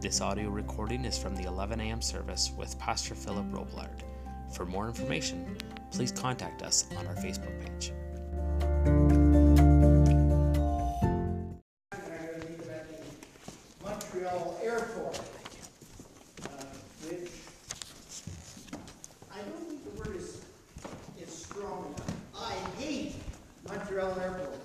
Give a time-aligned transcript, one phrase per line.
[0.00, 2.00] This audio recording is from the 11 a.m.
[2.00, 4.00] service with Pastor Philip Roblard.
[4.50, 5.58] For more information,
[5.90, 7.92] please contact us on our Facebook page.
[13.84, 15.20] Montreal Airport,
[16.44, 16.48] uh,
[17.04, 17.30] which,
[19.30, 20.40] I don't think the word is,
[21.20, 22.14] is strong enough.
[22.38, 23.16] I hate
[23.68, 24.60] Montreal Airport.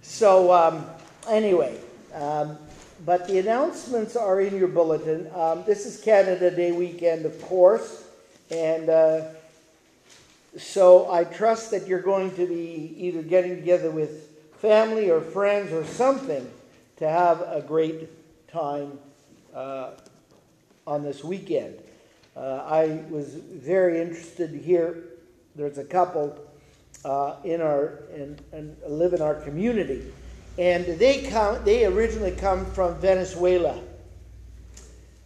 [0.00, 0.86] So, um,
[1.28, 1.80] anyway,
[2.16, 2.58] um,
[3.04, 5.30] but the announcements are in your bulletin.
[5.34, 8.04] Um, this is Canada Day weekend, of course,
[8.50, 9.24] and uh,
[10.56, 15.72] so I trust that you're going to be either getting together with family or friends
[15.72, 16.50] or something
[16.96, 18.08] to have a great
[18.50, 18.98] time
[19.54, 19.90] uh,
[20.86, 21.76] on this weekend.
[22.34, 25.04] Uh, I was very interested to hear
[25.54, 26.38] there's a couple
[27.04, 30.12] uh, in our in, live in our community,
[30.58, 31.62] and they come.
[31.64, 33.80] They originally come from Venezuela.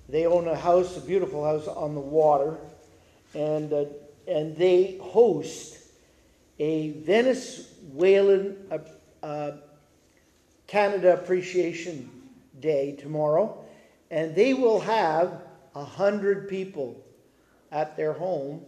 [0.08, 2.58] They own a house, a beautiful house on the water,
[3.34, 3.84] and uh,
[4.26, 5.78] and they host
[6.58, 8.78] a Venezuelan uh,
[9.24, 9.56] uh,
[10.66, 12.10] Canada Appreciation
[12.58, 13.64] Day tomorrow,
[14.10, 15.42] and they will have
[15.76, 17.00] a hundred people
[17.70, 18.62] at their home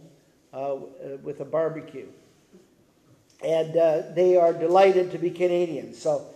[0.53, 0.77] uh,
[1.21, 2.07] with a barbecue,
[3.43, 5.99] and uh, they are delighted to be Canadians.
[5.99, 6.29] So.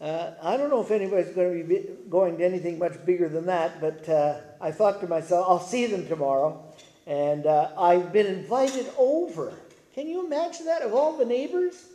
[0.00, 3.46] Uh, I don't know if anybody's going to be going to anything much bigger than
[3.46, 6.64] that, but uh, I thought to myself, I'll see them tomorrow.
[7.06, 9.52] And uh, I've been invited over.
[9.94, 10.82] Can you imagine that?
[10.82, 11.86] Of all the neighbors,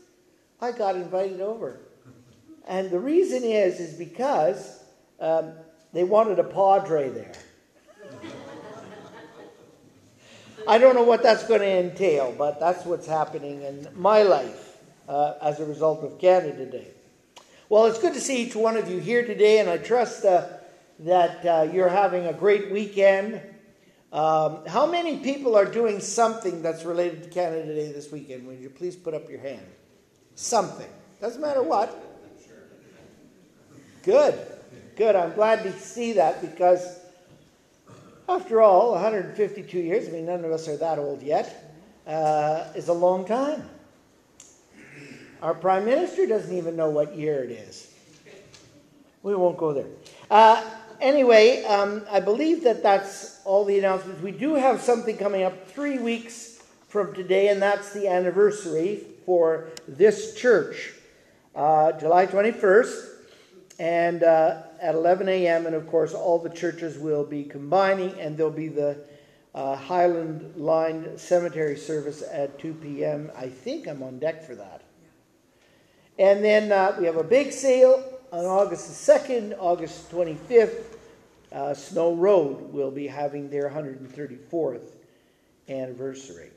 [0.60, 1.80] I got invited over.
[2.68, 4.84] And the reason is, is because
[5.20, 5.54] um,
[5.94, 7.34] they wanted a padre there.
[10.68, 14.78] I don't know what that's going to entail, but that's what's happening in my life
[15.08, 16.88] uh, as a result of Canada Day.
[17.74, 20.46] Well, it's good to see each one of you here today, and I trust uh,
[21.00, 23.42] that uh, you're having a great weekend.
[24.12, 28.46] Um, how many people are doing something that's related to Canada Day this weekend?
[28.46, 29.66] Would you please put up your hand?
[30.36, 30.88] Something.
[31.20, 32.00] Doesn't matter what.
[34.04, 34.40] Good.
[34.96, 35.16] Good.
[35.16, 37.00] I'm glad to see that because,
[38.30, 41.74] after all, 152 years, I mean, none of us are that old yet,
[42.06, 43.68] uh, is a long time.
[45.44, 47.94] Our Prime Minister doesn't even know what year it is.
[49.24, 49.90] We won't go there.
[50.32, 50.64] Uh,
[51.02, 54.22] anyway, um, I believe that that's all the announcements.
[54.22, 59.68] We do have something coming up three weeks from today, and that's the anniversary for
[59.86, 60.94] this church,
[61.58, 63.10] uh, July 21st,
[63.80, 65.66] and uh, at 11 a.m.
[65.66, 68.98] And of course, all the churches will be combining, and there'll be the
[69.54, 73.30] uh, Highland Line Cemetery service at 2 p.m.
[73.36, 74.83] I think I'm on deck for that.
[76.20, 80.84] And then uh, we have a big sale on August the 2nd, August 25th.
[81.52, 84.90] Uh, Snow Road will be having their 134th
[85.70, 86.50] anniversary.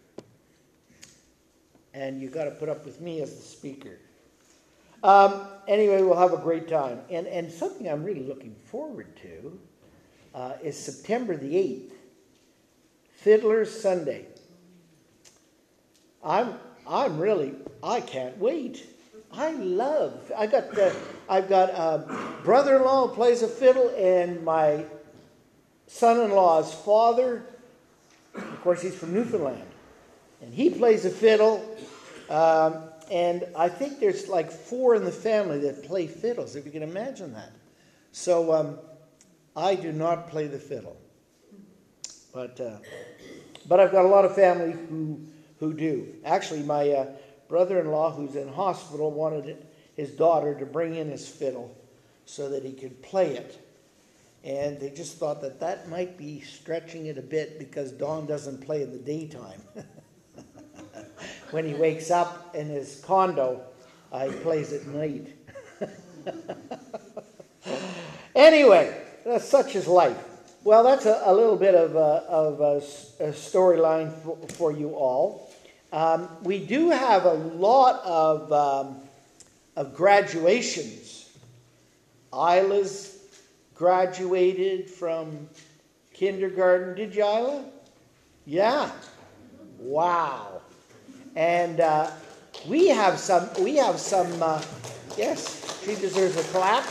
[1.94, 3.98] And you've got to put up with me as the speaker.
[5.02, 7.00] Um, anyway, we'll have a great time.
[7.10, 9.58] And, and something I'm really looking forward to
[10.34, 11.92] uh, is September the 8th,
[13.14, 14.26] Fiddler's Sunday.
[16.22, 16.54] I'm,
[16.86, 18.86] I'm really, I can't wait.
[19.38, 20.32] I love.
[20.36, 20.90] I got uh,
[21.28, 24.84] I've got a brother-in-law who plays a fiddle, and my
[25.86, 27.44] son-in-law's father.
[28.34, 29.62] Of course, he's from Newfoundland,
[30.40, 31.76] and he plays a fiddle.
[32.30, 36.56] Um, and I think there's like four in the family that play fiddles.
[36.56, 37.52] If you can imagine that.
[38.12, 38.78] So um,
[39.54, 40.96] I do not play the fiddle,
[42.32, 42.78] but uh,
[43.68, 45.20] but I've got a lot of family who
[45.60, 46.14] who do.
[46.24, 46.90] Actually, my
[47.46, 49.66] uh, brother-in-law who's in hospital wanted
[49.96, 51.76] his daughter to bring in his fiddle
[52.24, 53.62] so that he could play it
[54.46, 58.60] and they just thought that that might be stretching it a bit because Don doesn't
[58.64, 59.60] play in the daytime.
[61.50, 63.60] when he wakes up in his condo,
[64.12, 65.34] uh, he plays at night.
[68.36, 70.16] anyway, that's such is life.
[70.62, 72.76] Well, that's a, a little bit of a, of a,
[73.24, 75.45] a storyline for, for you all.
[75.92, 78.96] Um, we do have a lot of, um,
[79.76, 81.30] of graduations.
[82.32, 83.18] Isla's
[83.74, 85.48] graduated from
[86.12, 86.94] kindergarten.
[86.94, 87.64] Did you, Isla?
[88.44, 88.90] Yeah.
[89.78, 90.60] Wow.
[91.34, 92.10] And uh,
[92.66, 93.48] we have some.
[93.60, 94.42] We have some.
[94.42, 94.62] Uh,
[95.16, 96.84] yes, she deserves a clap.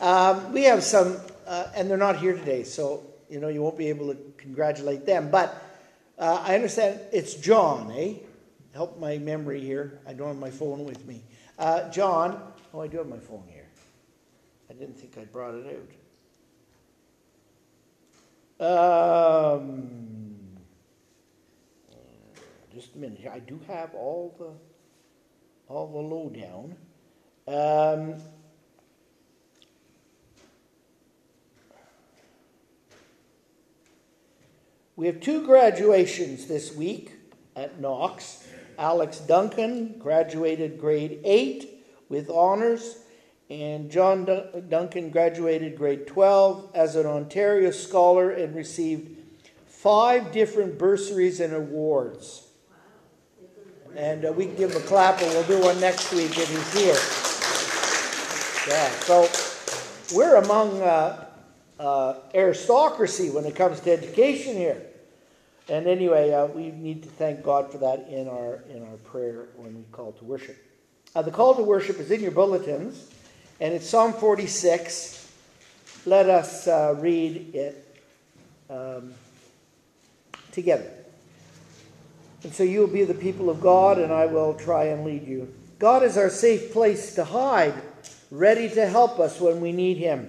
[0.00, 3.78] Um, we have some, uh, and they're not here today, so you know you won't
[3.78, 5.30] be able to congratulate them.
[5.30, 5.56] But
[6.18, 8.14] uh, I understand it's John, eh?
[8.74, 10.00] Help my memory here.
[10.06, 11.22] I don't have my phone with me.
[11.58, 12.52] Uh, John.
[12.72, 13.66] Oh, I do have my phone here.
[14.70, 15.66] I didn't think I brought it
[18.60, 19.60] out.
[19.60, 20.36] Um,
[22.74, 23.26] just a minute.
[23.32, 26.76] I do have all the all the lowdown.
[27.46, 28.20] Um,
[34.98, 37.12] we have two graduations this week
[37.54, 38.44] at Knox.
[38.76, 42.96] Alex Duncan graduated grade 8 with honors
[43.48, 44.24] and John
[44.68, 49.16] Duncan graduated grade 12 as an Ontario scholar and received
[49.68, 52.48] five different bursaries and awards.
[53.94, 56.48] And uh, we can give him a clap, and we'll do one next week if
[56.50, 56.98] he's here.
[58.66, 59.28] Yeah, so
[60.16, 61.26] we're among uh,
[61.78, 64.87] uh, aristocracy when it comes to education here.
[65.68, 69.46] And anyway, uh, we need to thank God for that in our in our prayer
[69.56, 70.56] when we call to worship.
[71.14, 73.08] Uh, the call to worship is in your bulletins
[73.60, 75.30] and it's Psalm 46.
[76.06, 77.96] Let us uh, read it
[78.70, 79.12] um,
[80.52, 80.90] together.
[82.44, 85.26] And so you will be the people of God, and I will try and lead
[85.26, 85.52] you.
[85.80, 87.74] God is our safe place to hide,
[88.30, 90.28] ready to help us when we need Him.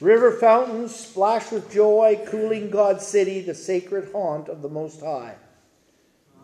[0.00, 5.36] River fountains splash with joy, cooling God's city, the sacred haunt of the Most High.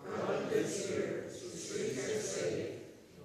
[0.05, 0.51] God.
[0.51, 2.75] City.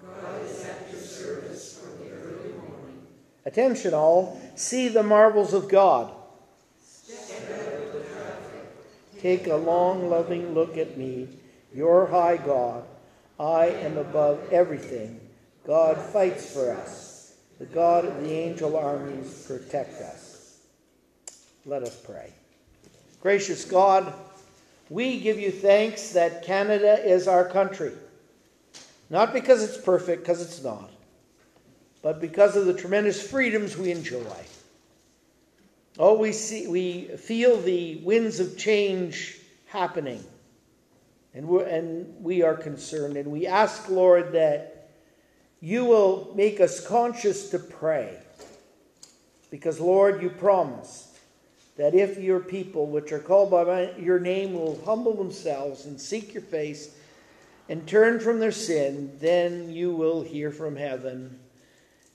[0.02, 3.06] God is at your service from the early morning.
[3.44, 4.40] Attention, all.
[4.56, 6.12] See the marvels of God.
[9.20, 11.28] Take a long, loving look at me,
[11.74, 12.84] your high God.
[13.40, 15.20] I am above everything.
[15.66, 17.15] God fights for us.
[17.58, 20.58] The God of the angel armies protect us.
[21.64, 22.32] Let us pray.
[23.20, 24.12] Gracious God,
[24.90, 27.92] we give you thanks that Canada is our country.
[29.08, 30.90] Not because it's perfect, because it's not
[32.06, 34.22] but because of the tremendous freedoms we enjoy.
[35.98, 40.22] Oh, we, see, we feel the winds of change happening,
[41.34, 43.16] and, we're, and we are concerned.
[43.16, 44.75] And we ask, Lord, that
[45.60, 48.18] you will make us conscious to pray.
[49.50, 51.18] Because, Lord, you promised
[51.76, 56.34] that if your people, which are called by your name, will humble themselves and seek
[56.34, 56.96] your face
[57.68, 61.38] and turn from their sin, then you will hear from heaven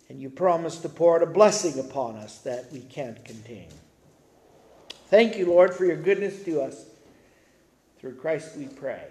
[0.10, 3.70] and you promise to pour out a blessing upon us that we can't contain.
[5.10, 6.86] Thank you, Lord, for your goodness to us.
[8.00, 9.04] Through Christ we pray.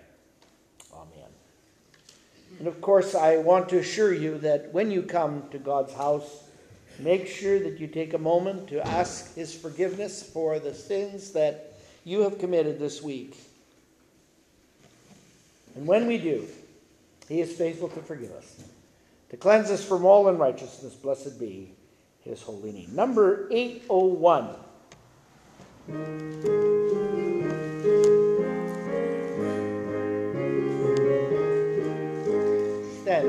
[2.60, 6.44] And of course, I want to assure you that when you come to God's house,
[7.00, 11.74] make sure that you take a moment to ask His forgiveness for the sins that
[12.04, 13.36] you have committed this week.
[15.74, 16.46] And when we do,
[17.28, 18.62] He is faithful to forgive us
[19.30, 20.94] to cleanse us from all unrighteousness.
[20.94, 21.72] Blessed be
[22.22, 22.94] his holy name.
[22.94, 24.56] Number 801.
[33.20, 33.28] From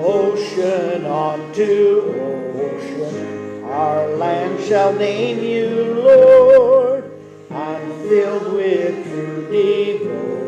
[0.00, 2.00] ocean onto
[2.56, 7.04] ocean, our land shall name you Lord.
[7.50, 10.41] I'm filled with true devotion.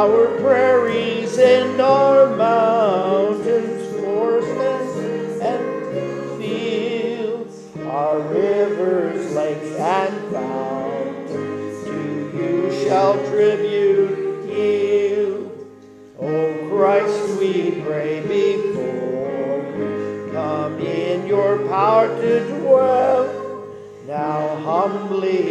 [0.00, 7.54] Our prairies and our mountains, forests and fields,
[7.84, 15.68] our rivers, lakes, and fountains, to you shall tribute yield.
[16.18, 20.30] O Christ, we pray before you.
[20.32, 23.28] Come in your power to dwell.
[24.06, 25.49] Now humbly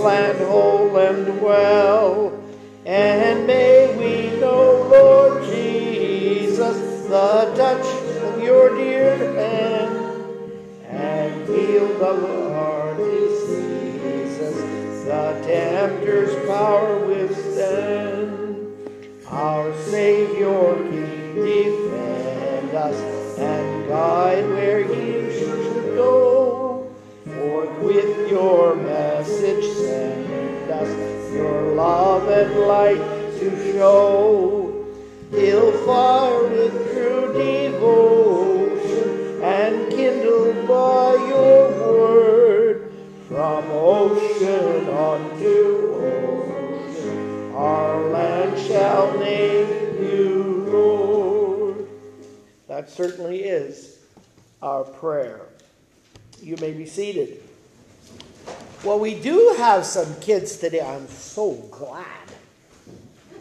[0.00, 2.32] land whole and well.
[2.86, 7.86] And may we know, Lord Jesus, the touch
[8.22, 9.96] of your dear hand
[10.86, 12.14] and heal the
[12.54, 14.56] heart diseases
[15.04, 18.66] the tempter's power withstand.
[19.28, 26.90] Our Savior King defend us and guide where He should go.
[27.24, 28.76] Forth with your
[31.32, 32.98] your love and light
[33.38, 34.86] to show.
[35.30, 42.92] He'll fire with true devotion and kindled by your word
[43.28, 47.52] from ocean unto ocean.
[47.54, 49.68] Our land shall name
[50.02, 51.88] you Lord.
[52.68, 53.98] That certainly is
[54.62, 55.40] our prayer.
[56.42, 57.42] You may be seated.
[58.82, 60.80] Well, we do have some kids today.
[60.80, 62.06] I'm so glad.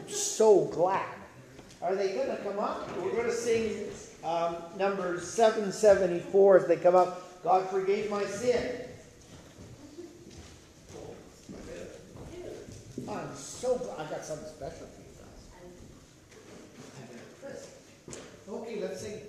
[0.07, 1.15] So glad.
[1.81, 2.93] Are they going to come up?
[2.97, 3.85] We're going to sing
[4.21, 7.41] um, number 774 as they come up.
[7.41, 8.81] God forgave my sin.
[13.07, 13.97] I'm so glad.
[13.97, 15.05] I got something special for you
[17.47, 17.65] guys.
[18.49, 19.21] Okay, let's sing.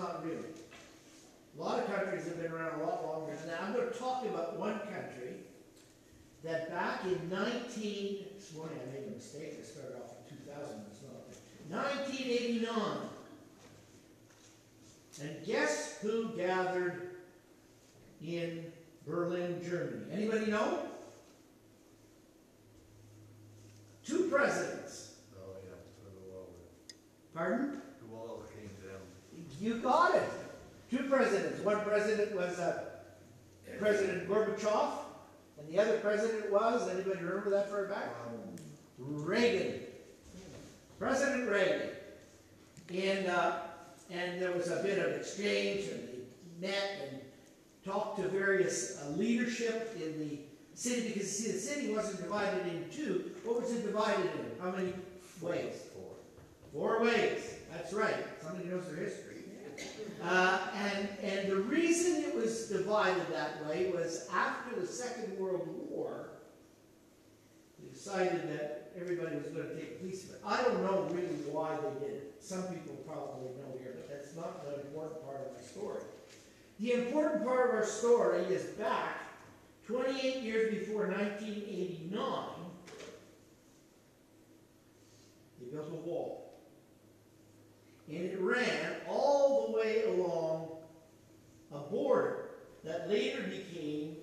[0.00, 0.48] Not really.
[1.58, 3.60] A lot of countries have been around a lot longer than that.
[3.62, 5.34] I'm gonna talk about one country
[6.42, 10.42] that back in nineteen, this morning I made a mistake, I started off in two
[10.50, 11.84] thousand, it's not.
[11.84, 13.08] Nineteen eighty-nine.
[15.22, 17.10] And guess who gathered
[18.24, 18.72] in
[19.06, 20.06] Berlin, Germany?
[20.10, 20.78] Anybody know?
[24.02, 25.16] Two presidents.
[25.36, 26.48] Oh, yeah, for the wall,
[27.34, 27.82] Pardon?
[28.00, 29.02] the wall came down.
[29.60, 30.28] You got it.
[30.90, 31.62] Two presidents.
[31.62, 32.82] One president was uh,
[33.78, 34.92] President Gorbachev,
[35.58, 38.08] and the other president was, anybody remember that far back?
[38.98, 39.80] Reagan.
[40.98, 41.90] President Reagan.
[42.90, 43.58] And, uh,
[44.10, 46.08] and there was a bit of exchange, and
[46.60, 47.20] they met and
[47.84, 50.38] talked to various uh, leadership in the
[50.74, 53.30] city, because see, the city wasn't divided in two.
[53.44, 54.50] What was it divided in?
[54.60, 54.94] How many
[55.40, 55.74] ways?
[55.94, 56.12] Four.
[56.72, 57.54] Four ways.
[57.72, 58.16] That's right.
[58.42, 59.29] Somebody knows their history.
[60.22, 65.66] Uh, and, and the reason it was divided that way was after the Second World
[65.88, 66.30] War,
[67.78, 70.40] they decided that everybody was take a piece of it.
[70.44, 72.34] I don't know really why they did it.
[72.40, 76.02] Some people probably know here, but that's not the important part of our story.
[76.78, 79.20] The important part of our story is back
[79.86, 82.60] twenty-eight years before nineteen eighty-nine.
[85.60, 86.39] They built a wall.
[88.10, 90.68] And it ran all the way along
[91.72, 92.50] a border
[92.82, 94.16] that later became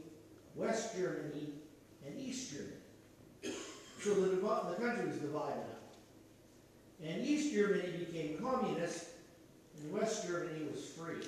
[0.55, 1.53] West Germany
[2.05, 3.55] and East Germany.
[4.01, 5.93] So the, the country was divided up.
[7.03, 9.05] And East Germany became communist,
[9.79, 11.27] and West Germany was free.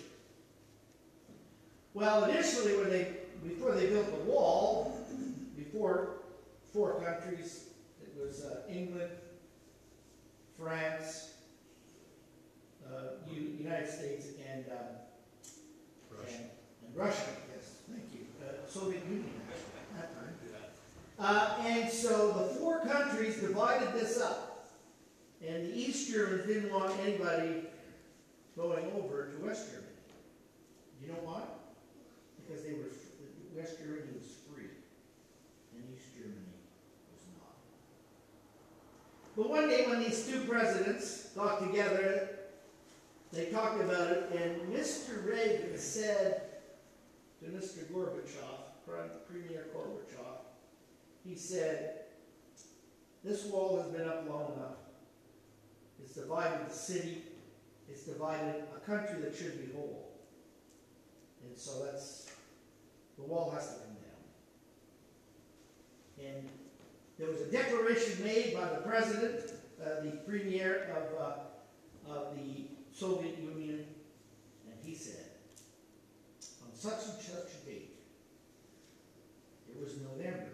[1.93, 3.13] Well, initially, when they,
[3.43, 5.07] before they built the wall,
[5.55, 6.17] before
[6.73, 7.69] four countries,
[8.01, 9.11] it was uh, England,
[10.57, 11.31] France,
[12.91, 14.77] uh, United States, and, um,
[16.09, 16.35] Russia.
[16.37, 16.49] and,
[16.87, 20.33] and Russia, yes, thank you, uh, Soviet Union, actually, at that time.
[21.19, 24.49] Uh, and so the four countries divided this up.
[25.45, 27.63] And the East Germans didn't want anybody
[28.57, 29.87] going over to West Germany.
[31.01, 31.41] You know why?
[32.41, 32.91] Because they were,
[33.55, 34.69] West Germany was free,
[35.73, 36.35] and East Germany
[37.11, 37.55] was not.
[39.37, 42.38] But one day when these two presidents got together,
[43.31, 45.25] they talked about it, and Mr.
[45.25, 46.41] Reagan said
[47.39, 47.85] to Mr.
[47.91, 50.39] Gorbachev, Premier Gorbachev,
[51.23, 52.05] he said,
[53.23, 54.77] This wall has been up long enough.
[56.01, 57.23] It's divided the city,
[57.87, 60.09] it's divided a country that should be whole.
[61.45, 62.31] And so that's,
[63.17, 63.95] the wall has to come
[66.25, 66.33] down.
[66.33, 66.49] And
[67.19, 72.65] there was a declaration made by the president, uh, the premier of, uh, of the
[72.99, 73.85] Soviet Union,
[74.65, 75.25] and he said,
[76.61, 77.95] on such and such a date,
[79.69, 80.49] it was November.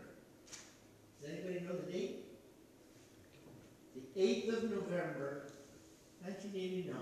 [1.20, 2.26] Does anybody know the date?
[3.96, 5.54] The 8th of November,
[6.24, 6.96] 1989.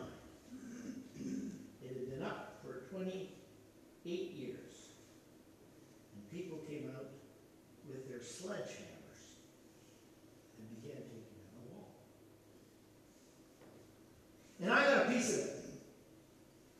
[1.84, 4.76] It had been up for 28 years.
[6.16, 7.08] And people came out
[7.90, 9.22] with their sledgehammers
[10.58, 11.90] and began taking down the wall.
[14.62, 15.50] And I got a piece of it.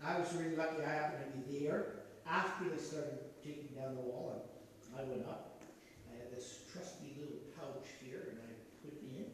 [0.04, 4.02] I was really lucky I happened to be there after they started taking down the
[4.02, 4.36] wall.
[4.36, 5.64] And I went up.
[6.12, 8.52] I had this trusty little pouch here, and I
[8.84, 9.32] put it in.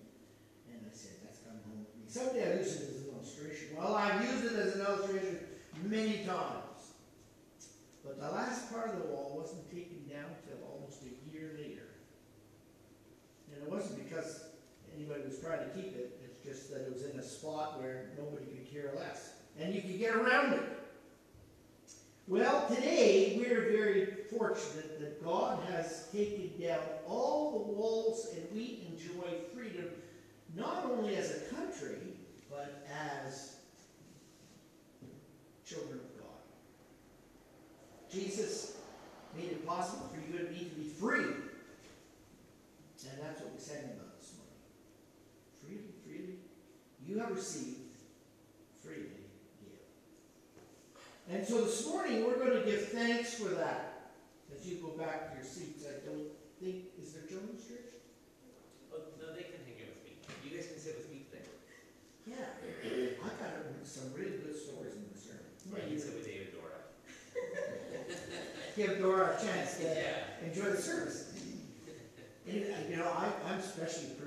[0.70, 2.06] And I said, that's coming home with me.
[2.06, 3.68] Someday I'll use it as an illustration.
[3.76, 5.40] Well, I've used it as an illustration
[5.84, 6.94] many times.
[8.06, 11.90] But the last part of the wall wasn't taken down till almost a year later.
[13.54, 14.46] And it wasn't because
[14.96, 18.12] anybody was trying to keep it, it's just that it was in a spot where
[18.18, 19.29] nobody could care less.
[19.60, 20.64] And you could get around it.
[22.28, 28.88] Well, today we're very fortunate that God has taken down all the walls and we
[28.92, 29.90] enjoy freedom
[30.56, 31.98] not only as a country,
[32.50, 32.86] but
[33.26, 33.56] as
[35.66, 36.28] children of God.
[38.12, 38.78] Jesus
[39.36, 41.24] made it possible for you and me to be free.
[43.12, 44.60] And that's what we sang about this morning.
[45.62, 46.36] Freely, freely,
[47.08, 47.80] you have received,
[48.84, 49.19] give.
[51.30, 54.14] And so this morning, we're going to give thanks for that.
[54.54, 56.26] As you go back to your seats, I don't
[56.60, 58.02] think, is there children's church?
[58.92, 60.18] Oh, no, they can hang out with me.
[60.44, 61.46] You guys can sit with me today.
[62.26, 63.22] Yeah.
[63.22, 65.54] I got some really good stories in the sermon.
[65.70, 66.82] Or you can sit with David Dora.
[68.76, 70.50] Give Dora a chance to Yeah.
[70.50, 71.34] enjoy the service.
[72.50, 74.18] And, you know, I, I'm especially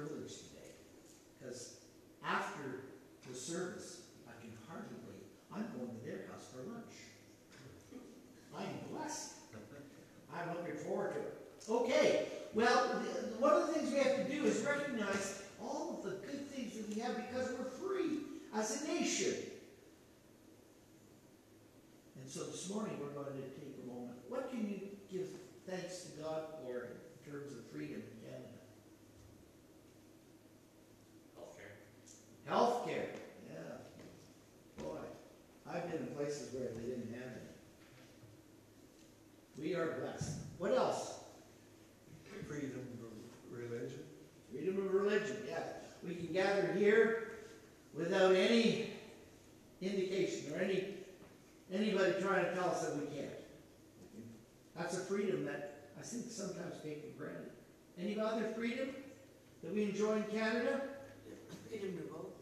[59.92, 60.82] join Canada?
[61.68, 62.36] Freedom to vote.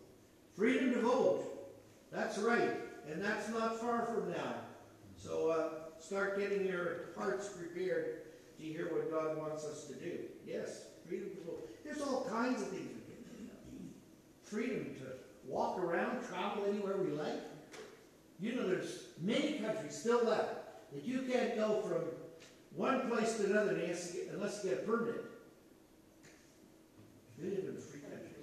[0.57, 1.45] Freedom to vote.
[2.13, 2.71] That's right.
[3.11, 4.55] And that's not far from now.
[5.17, 8.23] So uh, start getting your hearts prepared
[8.59, 10.19] to hear what God wants us to do.
[10.47, 11.69] Yes, freedom to vote.
[11.85, 13.91] There's all kinds of things we can.
[14.43, 17.41] Freedom to walk around, travel anywhere we like.
[18.41, 22.03] You know, there's many countries still left that you can't go from
[22.75, 25.30] one place to another unless unless you get a permit.
[27.43, 28.37] We live in free country.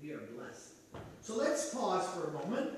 [0.00, 0.74] We are blessed.
[1.20, 2.70] So let's pause for a moment,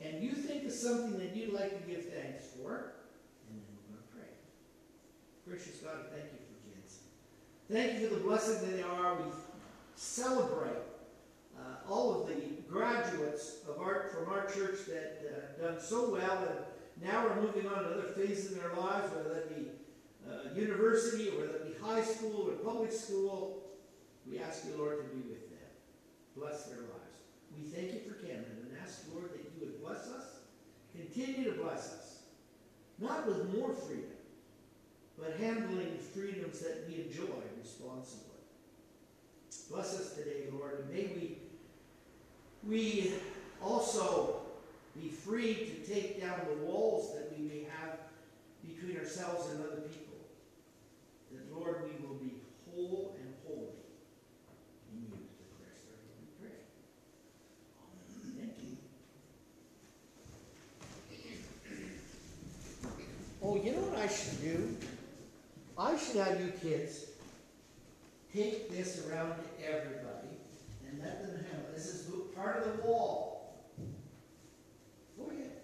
[0.00, 2.92] and you think of something that you'd like to give thanks for,
[3.48, 4.28] and then we're going to pray.
[5.44, 6.98] Gracious God, thank you for kids.
[7.68, 9.16] Thank you for the blessing that they are.
[9.16, 9.32] We
[9.96, 10.86] celebrate
[11.58, 12.36] uh, all of the
[12.70, 17.66] graduates of our, from our church that uh, done so well, and now we're moving
[17.66, 19.66] on to other phases in their lives, whether that be
[20.30, 23.57] uh, university, or whether that be high school or public school.
[24.30, 25.70] We ask you, Lord, to be with them.
[26.36, 27.18] Bless their lives.
[27.56, 30.40] We thank you for Canada and ask, Lord, that you would bless us,
[30.94, 32.18] continue to bless us,
[32.98, 34.10] not with more freedom,
[35.18, 38.24] but handling freedoms that we enjoy responsibly.
[39.70, 41.38] Bless us today, Lord, and may we,
[42.66, 43.12] we
[43.62, 44.40] also
[45.00, 47.98] be free to take down the walls that we may have
[48.66, 50.16] between ourselves and other people.
[51.32, 52.34] That, Lord, we will be
[52.70, 53.78] whole and holy
[54.92, 55.08] in you.
[55.10, 56.56] Through Christ our Lord, we pray.
[58.34, 58.50] Amen.
[63.48, 63.70] Thank you.
[63.70, 64.76] You know what I should do?
[65.78, 67.06] I should have you kids
[68.34, 70.36] take this around to everybody
[70.86, 73.64] and let them know this is part of the wall.
[75.16, 75.57] Go ahead.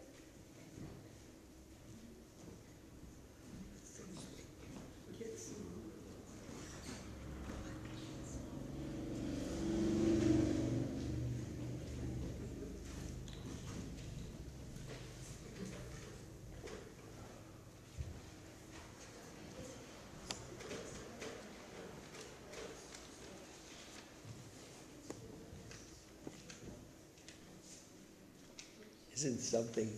[29.14, 29.88] Isn't something?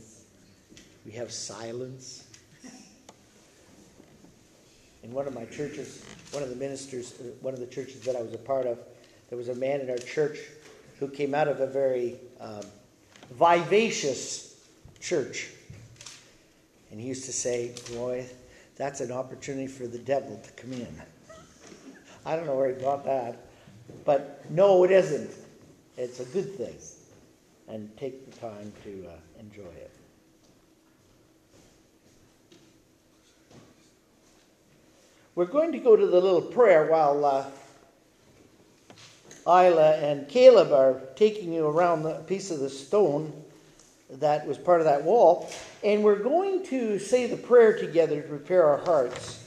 [1.06, 2.24] We have silence.
[5.02, 8.14] In one of my churches, one of the ministers, uh, one of the churches that
[8.14, 8.78] I was a part of,
[9.30, 10.38] there was a man in our church
[10.98, 12.60] who came out of a very um,
[13.30, 14.66] vivacious
[15.00, 15.48] church.
[16.90, 18.26] And he used to say, Boy,
[18.76, 21.02] that's an opportunity for the devil to come in.
[22.26, 23.46] I don't know where he got that.
[24.04, 25.30] But no, it isn't.
[25.96, 26.76] It's a good thing
[27.68, 29.90] and take the time to uh, enjoy it.
[35.34, 37.44] We're going to go to the little prayer while uh,
[39.46, 43.32] Isla and Caleb are taking you around the piece of the stone
[44.10, 45.50] that was part of that wall.
[45.84, 49.45] And we're going to say the prayer together to prepare our hearts.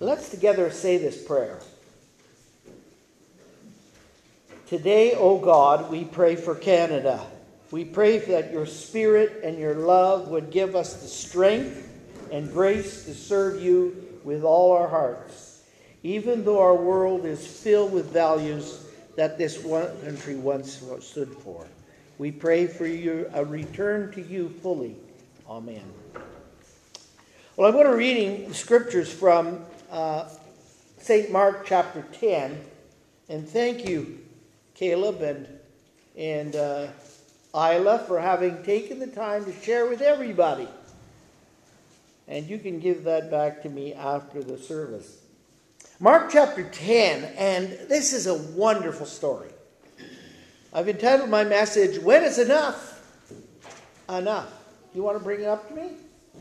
[0.00, 1.58] Let's together say this prayer.
[4.68, 7.24] Today, O oh God, we pray for Canada.
[7.70, 11.90] We pray that your spirit and your love would give us the strength
[12.30, 15.62] and grace to serve you with all our hearts,
[16.02, 18.84] even though our world is filled with values
[19.16, 21.66] that this one country once stood for.
[22.18, 24.94] We pray for you a return to you fully.
[25.48, 25.82] Amen.
[27.56, 30.28] Well, I'm going to reading scriptures from uh,
[30.98, 31.30] St.
[31.30, 32.64] Mark chapter 10.
[33.28, 34.18] And thank you,
[34.74, 35.48] Caleb and,
[36.16, 36.88] and uh,
[37.54, 40.68] Isla, for having taken the time to share with everybody.
[42.26, 45.18] And you can give that back to me after the service.
[46.00, 49.48] Mark chapter 10, and this is a wonderful story.
[50.72, 52.94] I've entitled my message, When is Enough?
[54.08, 54.52] Enough.
[54.94, 55.90] You want to bring it up to me?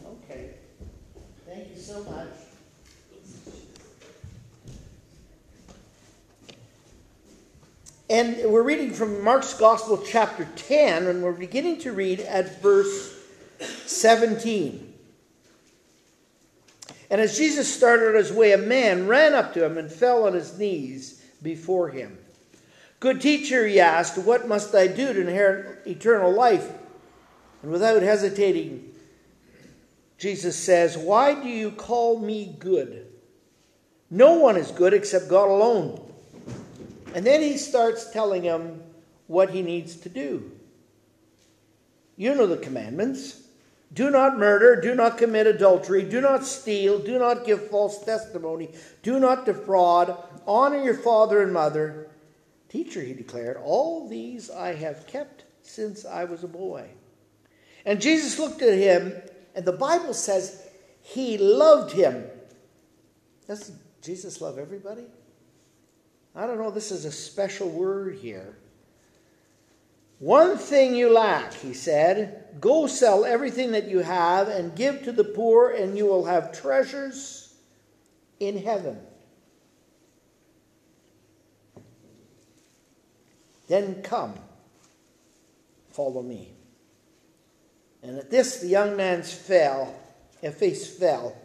[0.05, 0.51] Okay.
[1.45, 2.46] Thank you so much.
[8.09, 13.13] And we're reading from Mark's Gospel, chapter 10, and we're beginning to read at verse
[13.85, 14.93] 17.
[17.09, 20.25] And as Jesus started on his way, a man ran up to him and fell
[20.25, 22.17] on his knees before him.
[23.01, 26.71] Good teacher, he asked, what must I do to inherit eternal life?
[27.61, 28.93] And without hesitating,
[30.17, 33.07] Jesus says, Why do you call me good?
[34.09, 36.07] No one is good except God alone.
[37.17, 38.83] And then he starts telling him
[39.25, 40.51] what he needs to do.
[42.15, 43.41] You know the commandments.
[43.91, 48.69] Do not murder, do not commit adultery, do not steal, do not give false testimony,
[49.01, 52.11] do not defraud, honor your father and mother.
[52.69, 56.87] Teacher, he declared, all these I have kept since I was a boy.
[57.83, 59.11] And Jesus looked at him,
[59.55, 60.67] and the Bible says
[61.01, 62.25] he loved him.
[63.47, 63.71] Does
[64.03, 65.05] Jesus love everybody?
[66.37, 68.55] I don't know, this is a special word here.
[70.19, 72.59] One thing you lack, he said.
[72.61, 76.59] Go sell everything that you have and give to the poor, and you will have
[76.59, 77.55] treasures
[78.39, 78.99] in heaven.
[83.67, 84.35] Then come,
[85.89, 86.53] follow me.
[88.03, 89.93] And at this, the young man's fell,
[90.55, 91.35] face fell,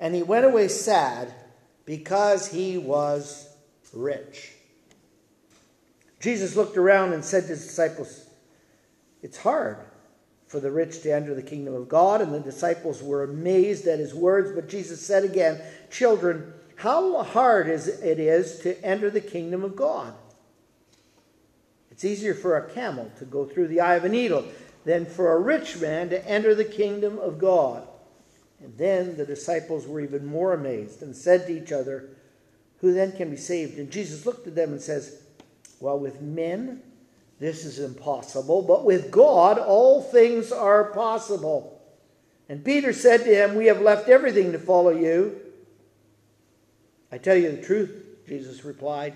[0.00, 1.34] and he went away sad
[1.84, 3.47] because he was
[3.98, 4.52] rich.
[6.20, 8.28] Jesus looked around and said to his disciples,
[9.22, 9.78] It's hard
[10.46, 12.20] for the rich to enter the kingdom of God.
[12.20, 14.50] And the disciples were amazed at his words.
[14.52, 19.76] But Jesus said again, Children, how hard is it is to enter the kingdom of
[19.76, 20.14] God?
[21.90, 24.44] It's easier for a camel to go through the eye of a needle
[24.84, 27.86] than for a rich man to enter the kingdom of God.
[28.60, 32.10] And then the disciples were even more amazed and said to each other,
[32.80, 33.78] Who then can be saved?
[33.78, 35.20] And Jesus looked at them and says,
[35.80, 36.82] Well, with men
[37.40, 41.80] this is impossible, but with God all things are possible.
[42.48, 45.40] And Peter said to him, We have left everything to follow you.
[47.12, 47.90] I tell you the truth,
[48.26, 49.14] Jesus replied.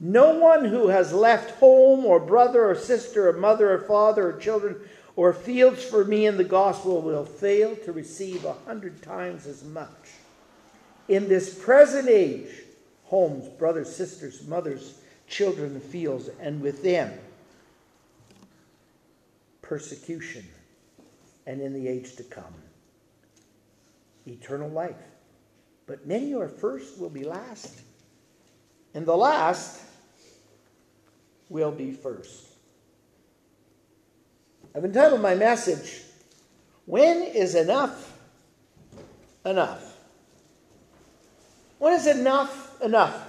[0.00, 4.38] No one who has left home or brother or sister or mother or father or
[4.40, 4.76] children
[5.14, 9.62] or fields for me in the gospel will fail to receive a hundred times as
[9.62, 9.88] much.
[11.10, 12.46] In this present age,
[13.02, 14.94] homes, brothers, sisters, mothers,
[15.26, 17.12] children, fields, and within
[19.60, 20.46] persecution,
[21.48, 22.54] and in the age to come,
[24.24, 24.94] eternal life.
[25.88, 27.80] But many are first will be last,
[28.94, 29.82] and the last
[31.48, 32.46] will be first.
[34.76, 36.02] I've entitled my message,
[36.86, 38.16] When is Enough
[39.44, 39.89] Enough?
[41.80, 43.26] When is enough enough?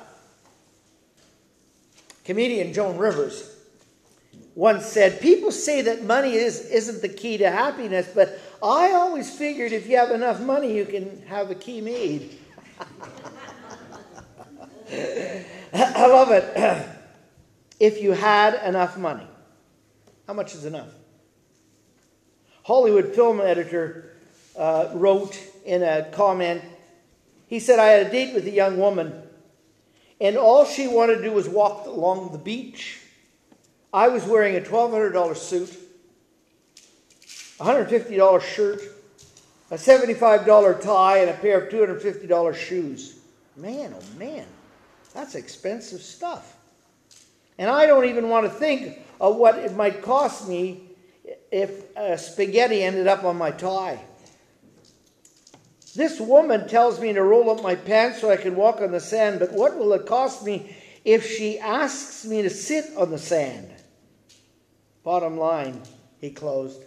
[2.25, 3.55] Comedian Joan Rivers
[4.55, 9.33] once said, People say that money is, isn't the key to happiness, but I always
[9.35, 12.37] figured if you have enough money, you can have a key made.
[15.73, 16.89] I love it.
[17.79, 19.27] if you had enough money.
[20.27, 20.89] How much is enough?
[22.63, 24.11] Hollywood film editor
[24.57, 26.61] uh, wrote in a comment,
[27.51, 29.11] he said, I had a date with a young woman,
[30.21, 33.01] and all she wanted to do was walk along the beach.
[33.93, 35.77] I was wearing a $1,200 suit,
[37.59, 38.81] a $150 shirt,
[39.69, 43.19] a $75 tie, and a pair of $250 shoes.
[43.57, 44.45] Man, oh man,
[45.13, 46.55] that's expensive stuff.
[47.57, 50.83] And I don't even want to think of what it might cost me
[51.51, 53.99] if uh, spaghetti ended up on my tie.
[55.95, 58.99] This woman tells me to roll up my pants so I can walk on the
[58.99, 63.17] sand, but what will it cost me if she asks me to sit on the
[63.17, 63.69] sand?
[65.03, 65.81] Bottom line,
[66.19, 66.81] he closed,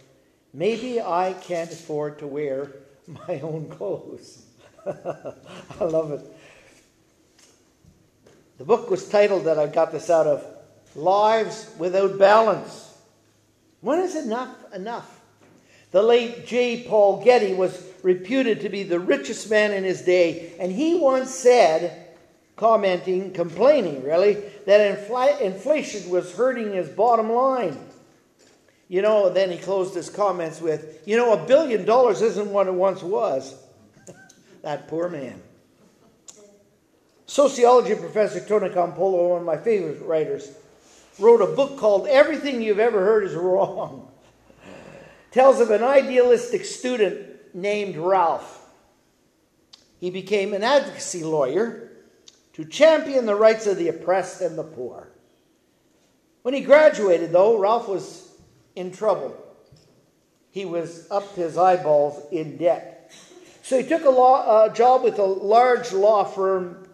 [0.53, 2.71] maybe I can't afford to wear
[3.27, 4.45] my own clothes.
[4.85, 6.21] I love it.
[8.57, 10.45] The book was titled that I got this out of
[10.95, 12.93] lives without balance.
[13.81, 15.21] When is enough enough?
[15.91, 16.83] The late J.
[16.87, 21.31] Paul Getty was reputed to be the richest man in his day, and he once
[21.31, 22.05] said,
[22.55, 24.35] commenting, complaining really,
[24.67, 27.75] that infl- inflation was hurting his bottom line.
[28.89, 32.67] You know, then he closed his comments with, you know, a billion dollars isn't what
[32.67, 33.55] it once was.
[34.61, 35.41] that poor man.
[37.25, 40.51] Sociology professor Tony Campolo, one of my favorite writers,
[41.17, 44.11] wrote a book called Everything You've Ever Heard Is Wrong.
[45.31, 48.61] Tells of an idealistic student named Ralph.
[49.99, 51.89] He became an advocacy lawyer
[52.53, 55.09] to champion the rights of the oppressed and the poor.
[56.43, 58.29] When he graduated, though, Ralph was
[58.75, 59.35] in trouble.
[60.51, 63.11] He was up to his eyeballs in debt.
[63.63, 66.85] So he took a law, job with a large law firm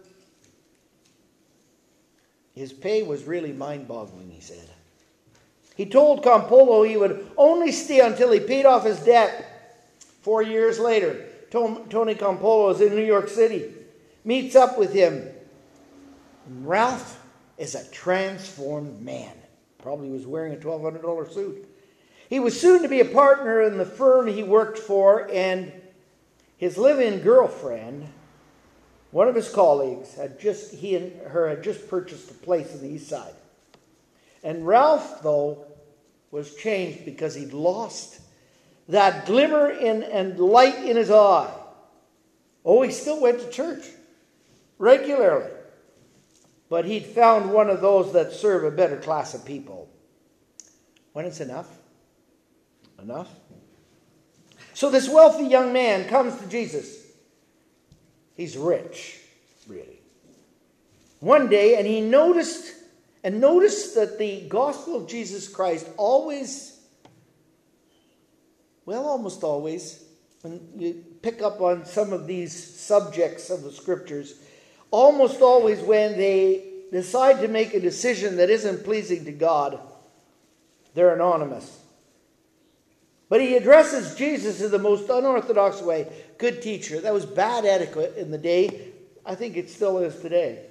[2.56, 4.70] his pay was really mind boggling, he said.
[5.76, 9.51] He told Campolo he would only stay until he paid off his debt.
[10.22, 13.74] Four years later, Tony Campolo is in New York City,
[14.24, 15.28] meets up with him.
[16.48, 17.22] Ralph
[17.58, 19.34] is a transformed man.
[19.80, 21.68] Probably was wearing a $1,200 suit.
[22.30, 25.72] He was soon to be a partner in the firm he worked for, and
[26.58, 28.08] his live in girlfriend
[29.12, 32.82] one of his colleagues had just, he and her had just purchased a place in
[32.82, 33.34] the east side.
[34.44, 35.66] And Ralph, though,
[36.32, 38.22] was changed because he'd lost
[38.92, 41.52] that glimmer in, and light in his eye.
[42.64, 43.84] Oh, he still went to church
[44.78, 45.50] regularly.
[46.70, 49.90] But he'd found one of those that serve a better class of people.
[51.14, 51.68] When it's enough,
[53.02, 53.30] enough.
[54.74, 57.06] So this wealthy young man comes to Jesus.
[58.36, 59.20] He's rich,
[59.68, 60.00] really.
[61.20, 62.74] One day, and he noticed
[63.24, 66.71] and noticed that the gospel of Jesus Christ always,
[68.86, 70.04] well, almost always,
[70.42, 74.36] when you pick up on some of these subjects of the scriptures,
[74.90, 79.80] almost always when they decide to make a decision that isn't pleasing to God,
[80.94, 81.80] they're anonymous.
[83.30, 86.12] But he addresses Jesus in the most unorthodox way.
[86.38, 87.00] Good teacher.
[87.00, 88.90] That was bad etiquette in the day.
[89.26, 90.66] I think it still is today.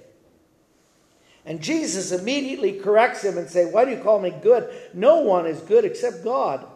[1.43, 4.69] And Jesus immediately corrects him and say, "Why do you call me good?
[4.93, 6.67] No one is good except God."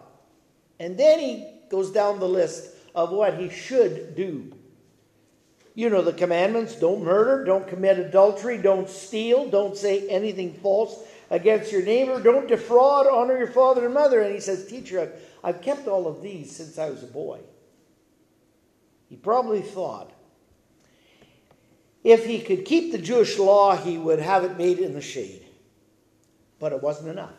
[0.79, 4.53] And then he goes down the list of what he should do.
[5.73, 11.03] You know the commandments don't murder, don't commit adultery, don't steal, don't say anything false
[11.29, 14.21] against your neighbor, don't defraud, honor your father and mother.
[14.21, 15.11] And he says, Teacher,
[15.43, 17.39] I've kept all of these since I was a boy.
[19.09, 20.11] He probably thought
[22.05, 25.45] if he could keep the Jewish law, he would have it made in the shade.
[26.59, 27.33] But it wasn't enough.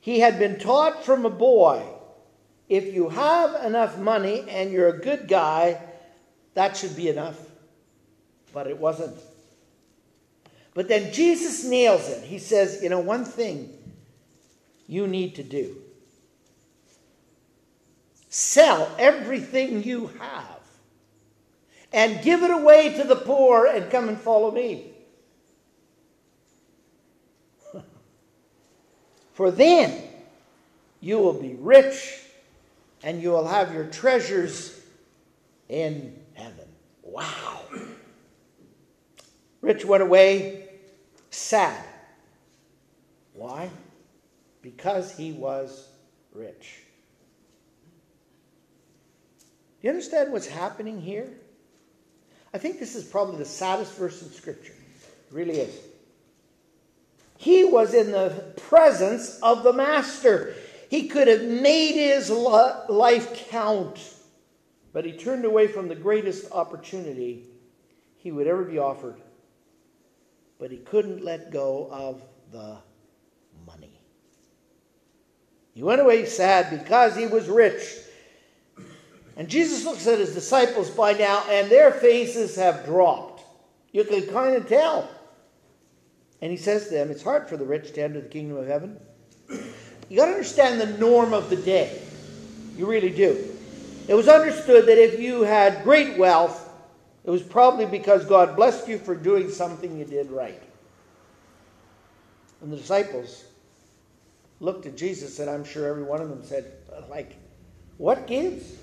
[0.00, 1.84] He had been taught from a boy
[2.68, 5.80] if you have enough money and you're a good guy,
[6.54, 7.38] that should be enough.
[8.52, 9.16] But it wasn't.
[10.74, 12.24] But then Jesus nails it.
[12.24, 13.76] He says, You know, one thing
[14.86, 15.76] you need to do
[18.28, 20.60] sell everything you have
[21.92, 24.92] and give it away to the poor and come and follow me.
[29.38, 30.02] For then
[30.98, 32.18] you will be rich
[33.04, 34.80] and you will have your treasures
[35.68, 36.66] in heaven.
[37.04, 37.60] Wow.
[39.60, 40.70] Rich went away
[41.30, 41.84] sad.
[43.32, 43.70] Why?
[44.60, 45.86] Because he was
[46.32, 46.80] rich.
[49.38, 49.44] Do
[49.86, 51.28] you understand what's happening here?
[52.52, 54.72] I think this is probably the saddest verse in Scripture.
[54.72, 55.87] It really is.
[57.38, 60.54] He was in the presence of the Master.
[60.90, 64.00] He could have made his life count.
[64.92, 67.46] But he turned away from the greatest opportunity
[68.16, 69.14] he would ever be offered.
[70.58, 72.20] But he couldn't let go of
[72.50, 72.78] the
[73.64, 74.00] money.
[75.74, 77.98] He went away sad because he was rich.
[79.36, 83.44] And Jesus looks at his disciples by now, and their faces have dropped.
[83.92, 85.08] You can kind of tell.
[86.40, 88.66] And he says to them, It's hard for the rich to enter the kingdom of
[88.66, 88.98] heaven.
[90.08, 92.00] You got to understand the norm of the day.
[92.76, 93.54] You really do.
[94.06, 96.64] It was understood that if you had great wealth,
[97.24, 100.62] it was probably because God blessed you for doing something you did right.
[102.62, 103.44] And the disciples
[104.60, 106.72] looked at Jesus, and I'm sure every one of them said,
[107.10, 107.36] like,
[107.98, 108.76] what gives?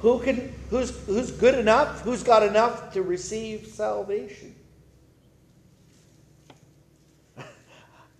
[0.00, 2.02] Who can who's who's good enough?
[2.02, 4.54] Who's got enough to receive salvation?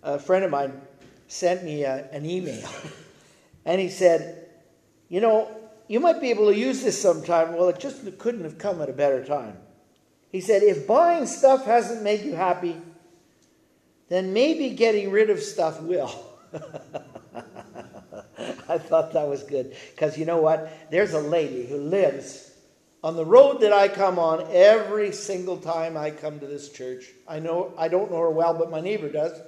[0.03, 0.79] A friend of mine
[1.27, 2.67] sent me a, an email,
[3.65, 4.47] and he said,
[5.09, 5.57] "You know,
[5.87, 7.55] you might be able to use this sometime.
[7.55, 9.57] Well, it just couldn't have come at a better time.
[10.31, 12.75] He said, if buying stuff hasn't made you happy,
[14.09, 16.13] then maybe getting rid of stuff will.
[18.69, 19.75] I thought that was good.
[19.91, 20.91] Because you know what?
[20.91, 22.51] There's a lady who lives
[23.03, 27.05] on the road that I come on every single time I come to this church.
[27.27, 29.39] I know I don't know her well, but my neighbor does.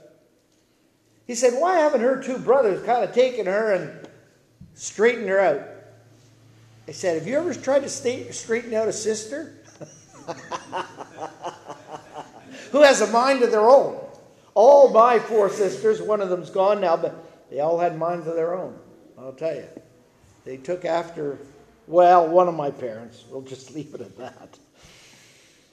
[1.30, 4.08] He said, Why haven't her two brothers kind of taken her and
[4.74, 5.62] straightened her out?
[6.88, 7.90] I said, Have you ever tried to
[8.34, 9.54] straighten out a sister?
[12.72, 14.04] Who has a mind of their own?
[14.56, 17.14] All my four sisters, one of them's gone now, but
[17.52, 18.76] they all had minds of their own.
[19.16, 19.68] I'll tell you.
[20.46, 21.38] They took after,
[21.86, 23.24] well, one of my parents.
[23.30, 24.58] We'll just leave it at that.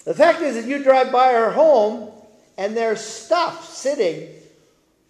[0.05, 2.11] The fact is that you drive by her home
[2.59, 4.36] and there's stuff sitting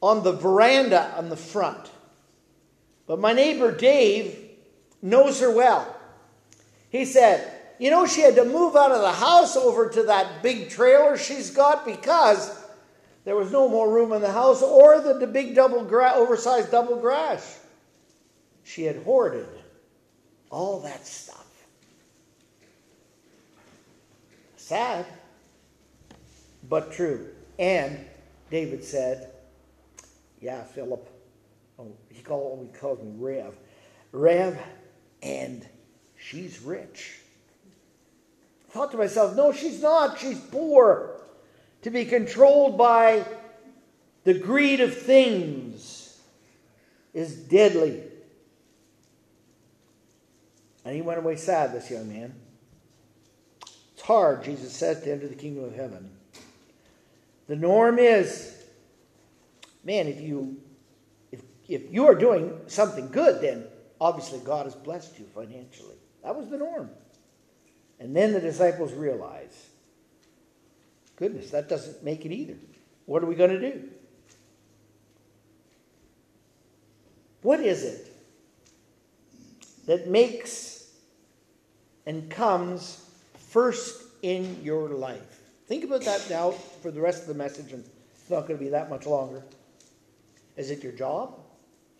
[0.03, 1.90] on the veranda on the front.
[3.07, 4.38] But my neighbor Dave
[5.03, 5.97] knows her well.
[6.90, 10.42] He said, You know, she had to move out of the house over to that
[10.42, 12.64] big trailer she's got because
[13.24, 16.70] there was no more room in the house or the, the big double gra- oversized
[16.70, 17.42] double garage.
[18.64, 19.49] She had hoarded
[20.51, 21.44] all that stuff.
[24.57, 25.07] Sad,
[26.68, 27.28] but true.
[27.59, 28.05] And
[28.51, 29.30] David said,
[30.41, 31.09] Yeah, Philip,
[31.78, 33.55] oh, he called, he called me Rev.
[34.12, 34.59] Rev,
[35.22, 35.66] and
[36.16, 37.20] she's rich.
[38.70, 40.18] thought to myself, no, she's not.
[40.18, 41.20] She's poor.
[41.82, 43.24] To be controlled by
[44.24, 46.18] the greed of things
[47.14, 48.03] is deadly.
[50.84, 52.34] And he went away sad, this young man.
[53.95, 56.11] It's hard, Jesus said to enter the kingdom of heaven.
[57.49, 58.56] The norm is,
[59.87, 60.61] man, if you
[61.30, 63.64] if if you are doing something good, then
[64.01, 65.97] obviously God has blessed you financially.
[66.22, 66.91] That was the norm.
[67.99, 69.68] And then the disciples realize,
[71.14, 72.57] goodness, that doesn't make it either.
[73.07, 73.89] What are we going to do?
[77.43, 78.12] What is it
[79.87, 80.91] that makes
[82.05, 83.09] and comes
[83.51, 85.41] first in your life?
[85.68, 87.84] Think about that now for the rest of the message, and
[88.20, 89.43] it's not going to be that much longer.
[90.57, 91.39] Is it your job,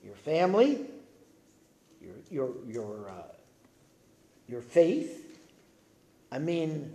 [0.05, 0.87] your family,
[2.01, 3.35] your your your uh,
[4.49, 5.23] your faith?
[6.33, 6.93] I mean,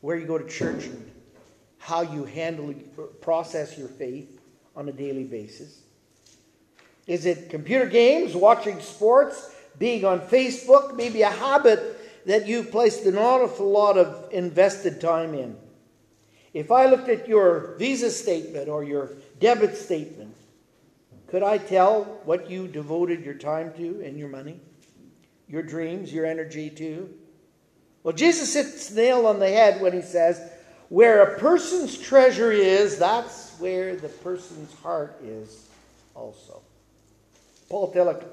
[0.00, 1.10] where you go to church and
[1.78, 2.74] how you handle
[3.20, 4.40] process your faith
[4.76, 5.82] on a daily basis.
[7.06, 13.04] Is it computer games, watching sports, being on Facebook, maybe a habit that you've placed
[13.06, 15.56] an awful lot of invested time in?
[16.52, 20.36] If I looked at your Visa statement or your debit statement,
[21.30, 24.58] could I tell what you devoted your time to and your money,
[25.48, 27.08] your dreams, your energy to?
[28.02, 30.40] Well, Jesus hits the nail on the head when he says,
[30.88, 35.68] Where a person's treasure is, that's where the person's heart is
[36.14, 36.62] also.
[37.68, 38.24] Paul Tillich,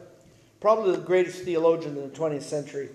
[0.59, 2.89] probably the greatest theologian in the 20th century,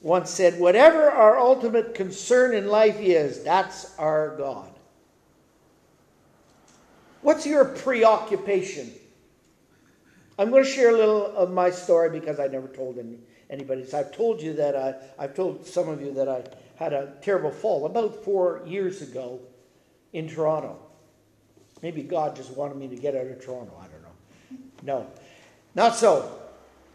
[0.00, 4.69] once said, Whatever our ultimate concern in life is, that's our God.
[7.22, 8.92] What's your preoccupation?
[10.38, 13.18] I'm going to share a little of my story because I never told any,
[13.50, 13.84] anybody.
[13.84, 16.44] So I've told you that I, I've told some of you that I
[16.76, 19.40] had a terrible fall about four years ago
[20.12, 20.78] in Toronto.
[21.82, 23.72] Maybe God just wanted me to get out of Toronto.
[23.78, 24.08] I don't know.
[24.82, 25.06] No,
[25.74, 26.40] not so.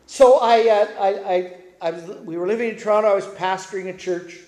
[0.08, 3.10] So I, uh, I, I I was, we were living in Toronto.
[3.10, 4.40] I was pastoring a church.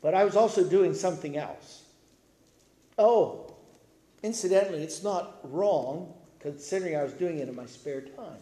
[0.00, 1.82] But I was also doing something else.
[2.98, 3.41] Oh,
[4.22, 8.40] incidentally, it's not wrong considering I was doing it in my spare time.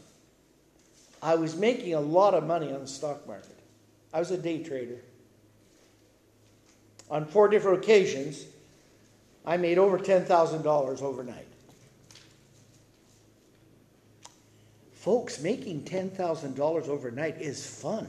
[1.23, 3.59] I was making a lot of money on the stock market.
[4.13, 4.99] I was a day trader.
[7.11, 8.47] On four different occasions,
[9.45, 11.47] I made over $10,000 overnight.
[14.93, 18.07] Folks, making $10,000 overnight is fun.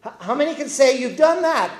[0.00, 1.70] How many can say you've done that?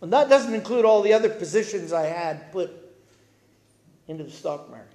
[0.00, 2.70] And that doesn't include all the other positions I had put
[4.08, 4.88] into the stock market.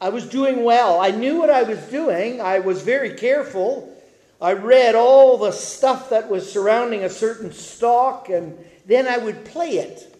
[0.00, 1.00] I was doing well.
[1.00, 2.40] I knew what I was doing.
[2.40, 3.96] I was very careful.
[4.40, 9.44] I read all the stuff that was surrounding a certain stock, and then I would
[9.44, 10.12] play it.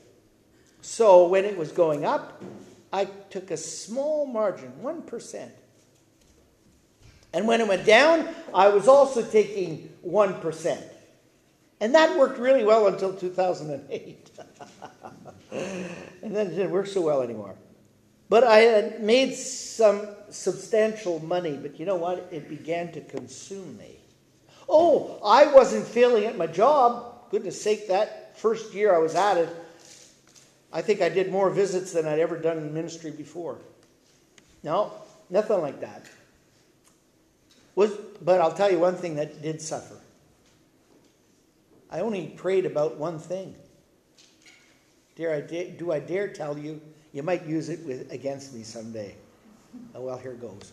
[0.81, 2.41] So when it was going up,
[2.93, 5.51] I took a small margin, 1%.
[7.35, 10.83] And when it went down, I was also taking 1%.
[11.83, 14.31] And that worked really well until 2008.
[15.51, 17.57] and then it didn't work so well anymore.
[18.29, 22.29] But I had made some substantial money, but you know what?
[22.31, 23.97] It began to consume me.
[24.69, 27.31] Oh, I wasn't failing at my job.
[27.33, 29.49] Goodness sake, that first year I was at it,
[30.73, 33.59] I think I did more visits than I'd ever done in ministry before.
[34.63, 34.93] No,
[35.31, 36.07] nothing like that.
[37.75, 37.91] Was,
[38.23, 39.97] but I'll tell you one thing that did suffer.
[41.93, 43.55] I only prayed about one thing.
[45.15, 46.81] Dare I, do I dare tell you?
[47.13, 49.15] You might use it with, against me someday.
[49.95, 50.73] Oh, well, here goes.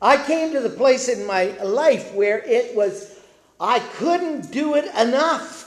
[0.00, 3.18] I came to the place in my life where it was,
[3.58, 5.64] I couldn't do it enough.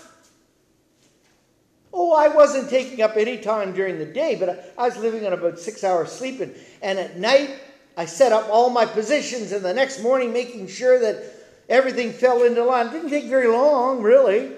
[1.93, 5.33] Oh, I wasn't taking up any time during the day, but I was living on
[5.33, 6.53] about six hours sleeping.
[6.81, 7.59] And at night,
[7.97, 11.40] I set up all my positions, and the next morning, making sure that
[11.71, 12.87] everything fell into line.
[12.87, 14.51] It didn't take very long, really.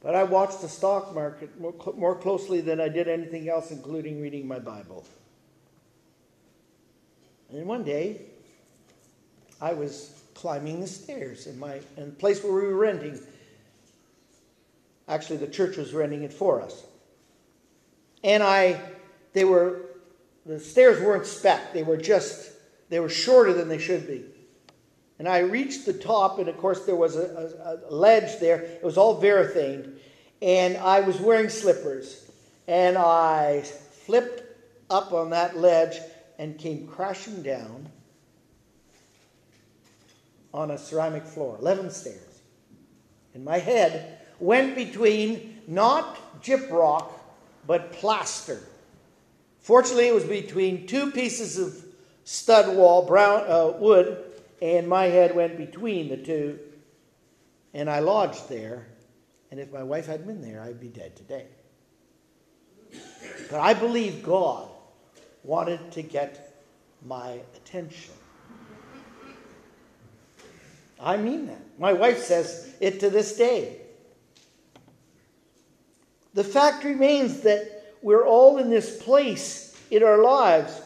[0.00, 4.22] But I watched the stock market more, more closely than I did anything else, including
[4.22, 5.04] reading my Bible.
[7.52, 8.22] And one day,
[9.60, 13.20] I was climbing the stairs in my in the place where we were renting
[15.10, 16.84] Actually, the church was renting it for us.
[18.22, 18.80] And I,
[19.32, 19.80] they were,
[20.46, 21.72] the stairs weren't spec.
[21.74, 22.52] They were just,
[22.90, 24.24] they were shorter than they should be.
[25.20, 28.62] And I reached the top, and of course, there was a, a, a ledge there.
[28.62, 29.98] It was all varathaned.
[30.40, 32.30] And I was wearing slippers.
[32.66, 33.60] And I
[34.06, 34.42] flipped
[34.88, 35.98] up on that ledge
[36.38, 37.90] and came crashing down
[40.54, 42.40] on a ceramic floor, 11 stairs.
[43.34, 47.10] And my head went between not gyprock,
[47.66, 48.58] but plaster.
[49.60, 51.84] Fortunately, it was between two pieces of
[52.24, 54.24] stud wall, brown uh, wood,
[54.60, 56.58] and my head went between the two.
[57.72, 58.86] And I lodged there.
[59.50, 61.46] And if my wife hadn't been there, I'd be dead today.
[63.50, 64.68] But I believe God
[65.42, 66.62] wanted to get
[67.04, 68.14] my attention.
[71.00, 71.62] I mean that.
[71.78, 73.78] My wife says it to this day.
[76.34, 80.80] The fact remains that we're all in this place in our lives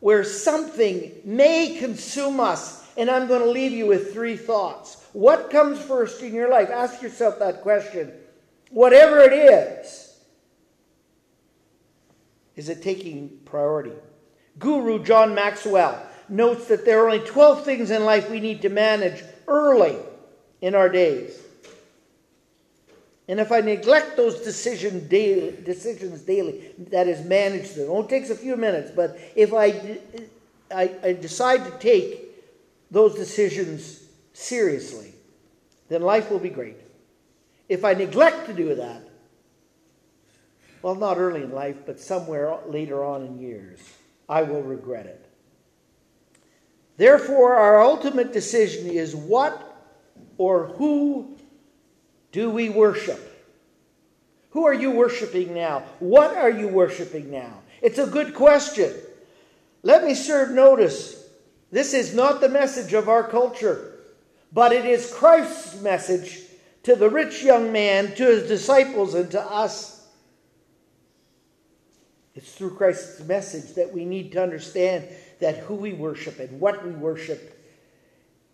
[0.00, 2.79] where something may consume us.
[2.96, 5.04] And I'm going to leave you with three thoughts.
[5.12, 6.70] What comes first in your life?
[6.70, 8.12] Ask yourself that question.
[8.70, 10.14] Whatever it is,
[12.56, 13.92] is it taking priority?
[14.58, 18.68] Guru John Maxwell notes that there are only 12 things in life we need to
[18.68, 19.96] manage early
[20.60, 21.40] in our days.
[23.28, 27.84] And if I neglect those decision daily, decisions daily, that is, manage them.
[27.86, 29.98] It only takes a few minutes, but if I,
[30.74, 32.29] I, I decide to take
[32.90, 35.14] those decisions seriously,
[35.88, 36.76] then life will be great.
[37.68, 39.02] If I neglect to do that,
[40.82, 43.78] well, not early in life, but somewhere later on in years,
[44.28, 45.26] I will regret it.
[46.96, 49.66] Therefore, our ultimate decision is what
[50.38, 51.36] or who
[52.32, 53.26] do we worship?
[54.50, 55.84] Who are you worshiping now?
[55.98, 57.62] What are you worshiping now?
[57.82, 58.92] It's a good question.
[59.82, 61.19] Let me serve notice.
[61.70, 63.98] This is not the message of our culture,
[64.52, 66.40] but it is Christ's message
[66.82, 70.08] to the rich young man, to his disciples, and to us.
[72.34, 75.08] It's through Christ's message that we need to understand
[75.40, 77.56] that who we worship and what we worship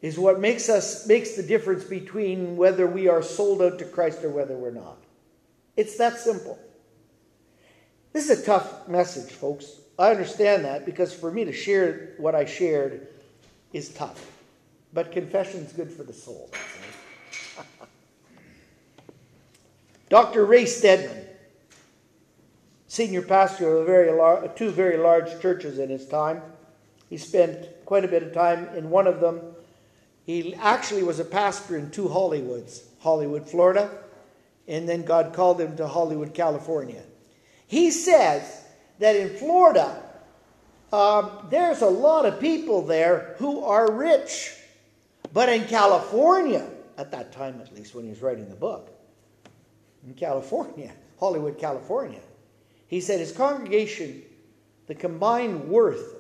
[0.02, 4.22] is what makes us makes the difference between whether we are sold out to Christ
[4.24, 4.98] or whether we're not.
[5.76, 6.58] It's that simple.
[8.12, 9.80] This is a tough message, folks.
[9.98, 13.08] I understand that because for me to share what I shared
[13.72, 14.32] is tough.
[14.92, 16.50] But confession is good for the soul.
[20.08, 20.44] Dr.
[20.44, 21.24] Ray Stedman,
[22.86, 26.42] senior pastor of very lar- two very large churches in his time,
[27.08, 29.40] he spent quite a bit of time in one of them.
[30.24, 33.90] He actually was a pastor in two Hollywoods Hollywood, Florida,
[34.66, 37.02] and then God called him to Hollywood, California.
[37.66, 38.64] He says
[38.98, 40.02] that in Florida,
[40.92, 44.54] um, there's a lot of people there who are rich.
[45.32, 46.66] But in California,
[46.96, 48.90] at that time at least when he was writing the book,
[50.06, 52.20] in California, Hollywood, California,
[52.88, 54.22] he said his congregation,
[54.86, 56.14] the combined worth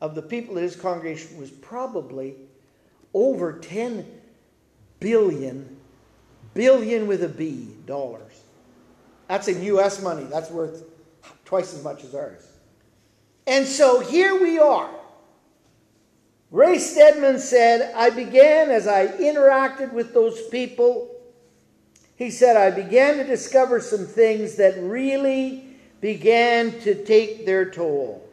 [0.00, 2.36] of the people in his congregation was probably
[3.12, 4.06] over 10
[5.00, 5.76] billion,
[6.52, 8.40] billion with a B, dollars.
[9.28, 10.24] That's in US money.
[10.24, 10.84] That's worth
[11.54, 12.48] twice as much as ours.
[13.46, 14.90] And so here we are.
[16.50, 21.14] Ray Stedman said, I began as I interacted with those people.
[22.16, 25.68] He said, I began to discover some things that really
[26.00, 28.28] began to take their toll.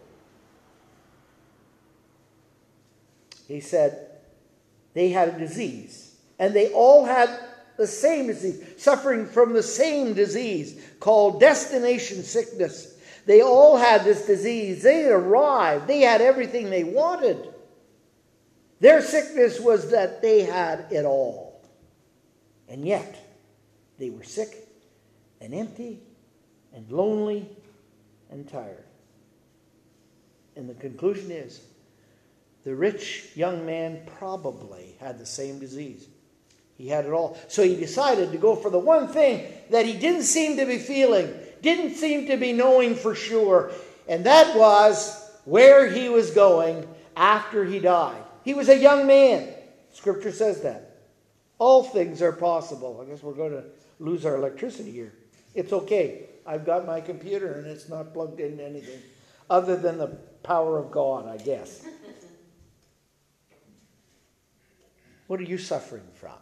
[3.47, 4.07] He said
[4.95, 7.29] they had a disease, and they all had
[7.77, 12.90] the same disease, suffering from the same disease called destination sickness.
[13.25, 14.83] They all had this disease.
[14.83, 17.53] They had arrived, they had everything they wanted.
[18.79, 21.61] Their sickness was that they had it all.
[22.67, 23.15] And yet,
[23.99, 24.67] they were sick
[25.39, 25.99] and empty
[26.73, 27.47] and lonely
[28.31, 28.85] and tired.
[30.55, 31.61] And the conclusion is
[32.63, 36.07] the rich young man probably had the same disease.
[36.77, 37.37] He had it all.
[37.47, 40.79] So he decided to go for the one thing that he didn't seem to be
[40.79, 41.31] feeling,
[41.61, 43.71] didn't seem to be knowing for sure,
[44.07, 48.23] and that was where he was going after he died.
[48.43, 49.49] He was a young man.
[49.93, 50.97] Scripture says that.
[51.57, 52.99] All things are possible.
[53.01, 53.63] I guess we're going to
[53.99, 55.13] lose our electricity here.
[55.53, 56.29] It's okay.
[56.45, 58.99] I've got my computer and it's not plugged into anything
[59.49, 60.07] other than the
[60.43, 61.85] power of God, I guess.
[65.27, 66.33] What are you suffering from?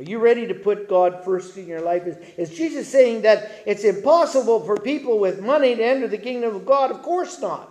[0.00, 2.06] Are you ready to put God first in your life?
[2.06, 6.56] Is, is Jesus saying that it's impossible for people with money to enter the kingdom
[6.56, 6.90] of God?
[6.90, 7.70] Of course not.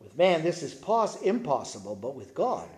[0.00, 2.68] With man, this is pos- impossible, but with God,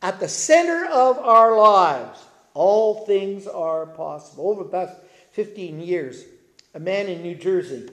[0.00, 2.24] at the center of our lives,
[2.54, 4.48] all things are possible.
[4.48, 4.96] Over the past
[5.32, 6.24] 15 years,
[6.72, 7.88] a man in New Jersey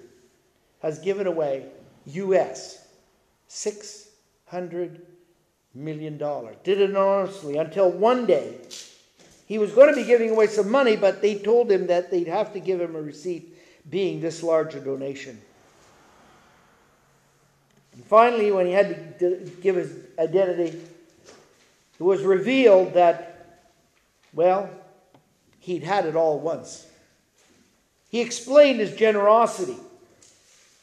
[0.84, 1.66] has given away
[2.06, 2.88] US
[3.48, 5.02] 600
[5.76, 6.55] million dollars.
[6.63, 8.57] Did it honestly until one day
[9.45, 12.28] he was going to be giving away some money, but they told him that they'd
[12.28, 13.55] have to give him a receipt
[13.89, 15.39] being this large a donation.
[17.93, 20.80] And finally, when he had to give his identity,
[21.99, 23.61] it was revealed that,
[24.34, 24.69] well,
[25.59, 26.88] he'd had it all once.
[28.09, 29.78] He explained his generosity.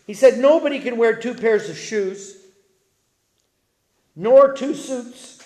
[0.06, 2.36] He said, Nobody can wear two pairs of shoes,
[4.14, 5.42] nor two suits.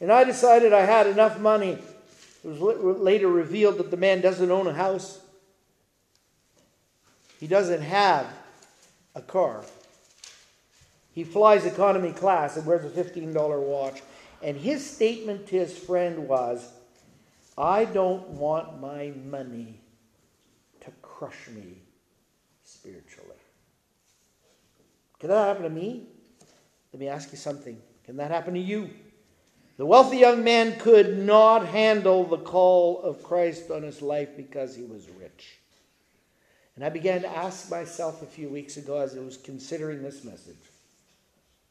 [0.00, 1.78] And I decided I had enough money.
[2.42, 2.60] It was
[2.98, 5.20] later revealed that the man doesn't own a house,
[7.38, 8.26] he doesn't have
[9.14, 9.64] a car.
[11.12, 14.02] He flies economy class and wears a $15 watch.
[14.42, 16.72] And his statement to his friend was,
[17.58, 19.80] I don't want my money
[20.80, 21.82] to crush me
[22.64, 23.36] spiritually.
[25.18, 26.06] Can that happen to me?
[26.92, 27.80] Let me ask you something.
[28.04, 28.90] Can that happen to you?
[29.76, 34.76] The wealthy young man could not handle the call of Christ on his life because
[34.76, 35.58] he was rich.
[36.76, 40.24] And I began to ask myself a few weeks ago as I was considering this
[40.24, 40.70] message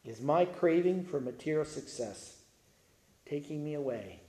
[0.03, 2.37] is my craving for material success
[3.25, 4.19] taking me away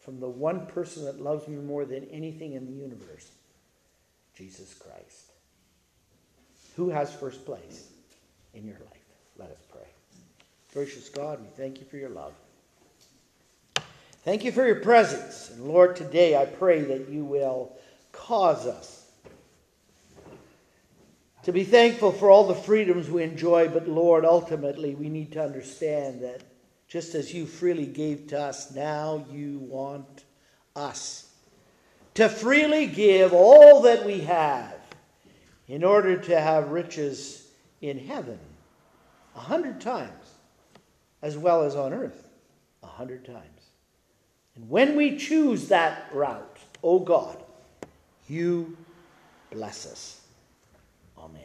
[0.00, 3.30] from the one person that loves me more than anything in the universe,
[4.34, 5.32] Jesus Christ?
[6.76, 7.88] Who has first place
[8.54, 8.99] in your life?
[10.72, 12.32] Gracious God, we thank you for your love.
[14.24, 15.50] Thank you for your presence.
[15.50, 17.72] And Lord, today I pray that you will
[18.12, 19.10] cause us
[21.42, 25.42] to be thankful for all the freedoms we enjoy, but Lord, ultimately we need to
[25.42, 26.42] understand that
[26.86, 30.24] just as you freely gave to us, now you want
[30.76, 31.32] us
[32.14, 34.76] to freely give all that we have
[35.66, 37.48] in order to have riches
[37.80, 38.38] in heaven
[39.34, 40.19] a hundred times
[41.22, 42.26] as well as on earth
[42.82, 43.60] a hundred times.
[44.56, 47.36] And when we choose that route, O oh God,
[48.28, 48.76] you
[49.50, 50.20] bless us.
[51.18, 51.42] Amen.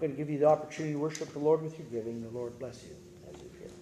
[0.00, 2.22] I'm going to give you the opportunity to worship the Lord with your giving.
[2.22, 2.96] The Lord bless you
[3.32, 3.72] as you give.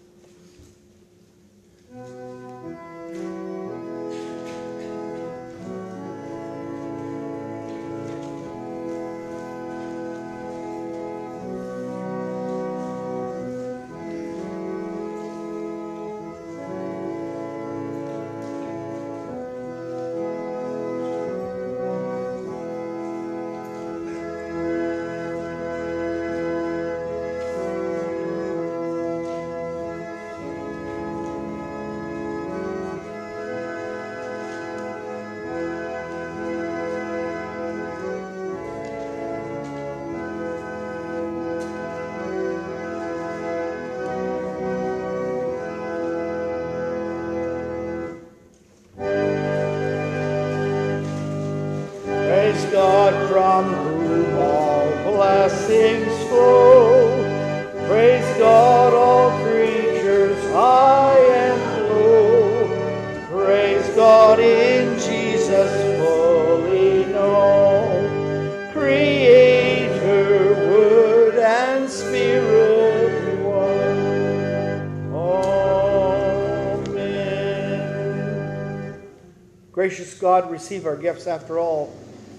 [80.57, 81.94] Receive our gifts after all.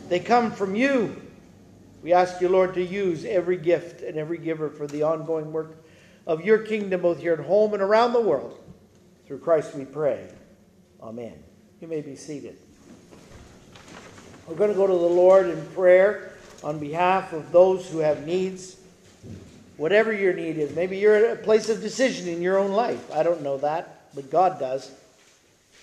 [0.10, 1.22] They come from you.
[2.02, 5.84] We ask you, Lord, to use every gift and every giver for the ongoing work
[6.26, 8.58] of your kingdom, both here at home and around the world.
[9.28, 10.28] Through Christ we pray.
[11.00, 11.44] Amen.
[11.80, 12.58] You may be seated.
[14.48, 18.26] We're going to go to the Lord in prayer on behalf of those who have
[18.26, 18.78] needs.
[19.76, 20.76] Whatever your need is.
[20.76, 23.12] Maybe you're at a place of decision in your own life.
[23.14, 24.90] I don't know that, but God does.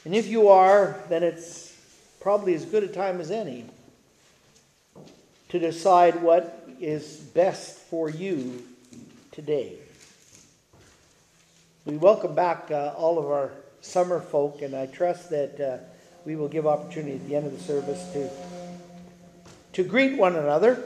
[0.05, 1.64] And if you are, then it's
[2.25, 3.66] probably as good a time as any
[5.51, 8.62] to decide what is best for you
[9.31, 9.75] today.
[11.85, 13.51] We welcome back uh, all of our
[13.83, 15.85] summer folk, and I trust that uh,
[16.25, 18.31] we will give opportunity at the end of the service to
[19.75, 20.83] to greet one another.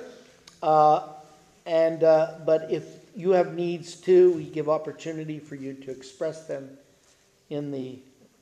[0.60, 1.06] Uh,
[1.66, 2.82] and uh, but if
[3.14, 6.68] you have needs too, we give opportunity for you to express them
[7.48, 8.00] in the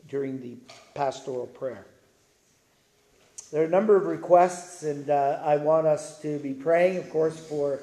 [0.09, 0.57] during the
[0.95, 1.85] pastoral prayer.
[3.53, 7.09] There are a number of requests, and uh, I want us to be praying, of
[7.11, 7.79] course, for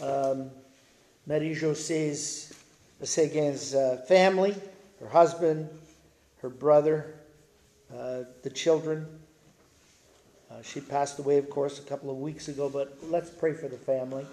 [0.00, 0.50] um,
[1.26, 2.52] Marie José's
[3.02, 4.54] Seguin's uh, family,
[5.00, 5.68] her husband,
[6.42, 7.16] her brother,
[7.92, 9.04] uh, the children.
[10.48, 13.66] Uh, she passed away, of course, a couple of weeks ago, but let's pray for
[13.66, 14.24] the family.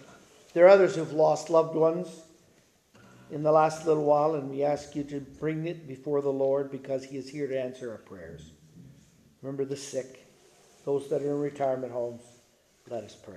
[0.53, 2.07] There are others who've lost loved ones
[3.31, 6.69] in the last little while, and we ask you to bring it before the Lord
[6.69, 8.51] because He is here to answer our prayers.
[9.41, 10.27] Remember the sick,
[10.85, 12.21] those that are in retirement homes.
[12.89, 13.35] Let us pray.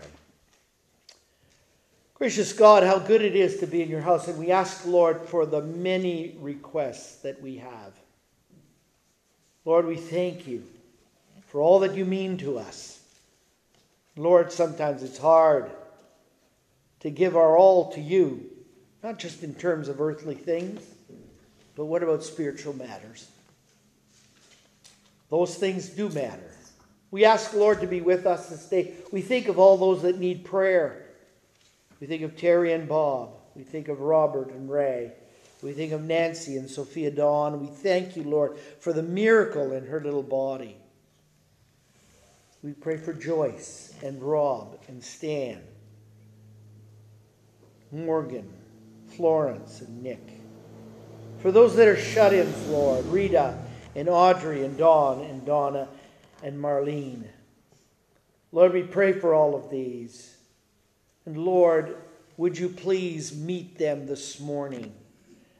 [2.14, 5.20] Gracious God, how good it is to be in your house, and we ask, Lord,
[5.20, 7.92] for the many requests that we have.
[9.64, 10.62] Lord, we thank you
[11.48, 13.00] for all that you mean to us.
[14.16, 15.70] Lord, sometimes it's hard
[17.00, 18.48] to give our all to you,
[19.02, 20.82] not just in terms of earthly things,
[21.74, 23.28] but what about spiritual matters?
[25.30, 26.53] Those things do matter.
[27.14, 28.92] We ask, Lord, to be with us this day.
[29.12, 31.04] We think of all those that need prayer.
[32.00, 33.34] We think of Terry and Bob.
[33.54, 35.12] We think of Robert and Ray.
[35.62, 37.60] We think of Nancy and Sophia Dawn.
[37.60, 40.76] We thank you, Lord, for the miracle in her little body.
[42.64, 45.62] We pray for Joyce and Rob and Stan,
[47.92, 48.52] Morgan,
[49.06, 50.40] Florence, and Nick.
[51.38, 53.56] For those that are shut ins, Lord, Rita
[53.94, 55.86] and Audrey and Dawn and Donna
[56.44, 57.24] and Marlene.
[58.52, 60.36] Lord, we pray for all of these.
[61.24, 61.96] And Lord,
[62.36, 64.94] would you please meet them this morning?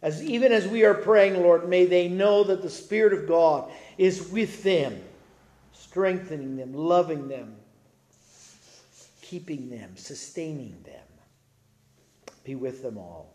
[0.03, 3.73] As even as we are praying, Lord, may they know that the Spirit of God
[3.97, 5.03] is with them,
[5.73, 7.57] strengthening them, loving them,
[9.23, 11.01] keeping them, sustaining them.
[12.45, 13.33] Be with them all.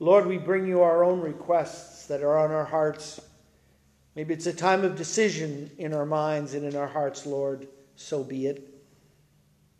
[0.00, 3.20] Lord, we bring you our own requests that are on our hearts.
[4.14, 7.66] Maybe it's a time of decision in our minds and in our hearts, Lord.
[7.96, 8.68] So be it.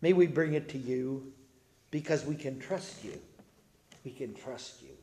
[0.01, 1.33] May we bring it to you
[1.91, 3.20] because we can trust you.
[4.05, 4.97] We can trust you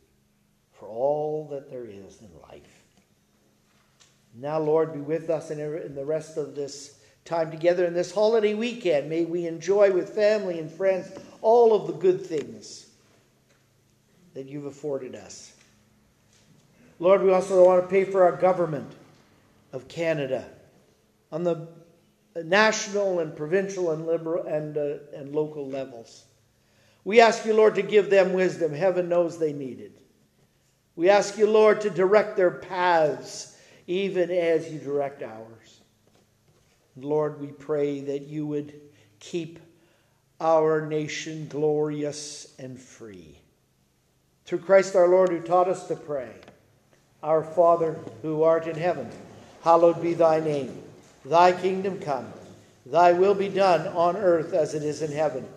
[0.74, 2.84] for all that there is in life.
[4.36, 8.56] Now, Lord, be with us in the rest of this time together in this holiday
[8.56, 9.10] weekend.
[9.10, 11.12] May we enjoy with family and friends
[11.42, 12.88] all of the good things
[14.34, 15.54] that you've afforded us.
[17.00, 18.92] Lord, we also want to pay for our government
[19.72, 20.46] of Canada
[21.32, 21.68] on the
[22.36, 26.26] national and provincial and liberal and, uh, and local levels.
[27.04, 28.74] We ask you, Lord, to give them wisdom.
[28.74, 30.00] Heaven knows they need it.
[30.96, 33.56] We ask you, Lord, to direct their paths
[33.88, 35.82] even as you direct ours.
[36.96, 38.74] Lord, we pray that you would
[39.20, 39.60] keep
[40.40, 43.40] our nation glorious and free.
[44.46, 46.34] Through Christ our Lord, who taught us to pray,
[47.24, 49.10] Our Father, who art in heaven,
[49.62, 50.84] hallowed be thy name.
[51.26, 52.32] Thy kingdom come,
[52.86, 55.48] thy will be done on earth as it is in heaven.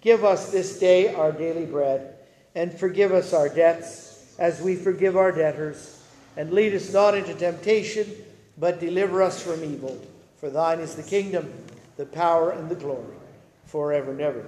[0.00, 2.16] Give us this day our daily bread,
[2.54, 6.02] and forgive us our debts as we forgive our debtors.
[6.36, 8.10] And lead us not into temptation,
[8.58, 10.00] but deliver us from evil.
[10.38, 11.52] For thine is the kingdom,
[11.96, 13.14] the power, and the glory,
[13.66, 14.44] forever and ever.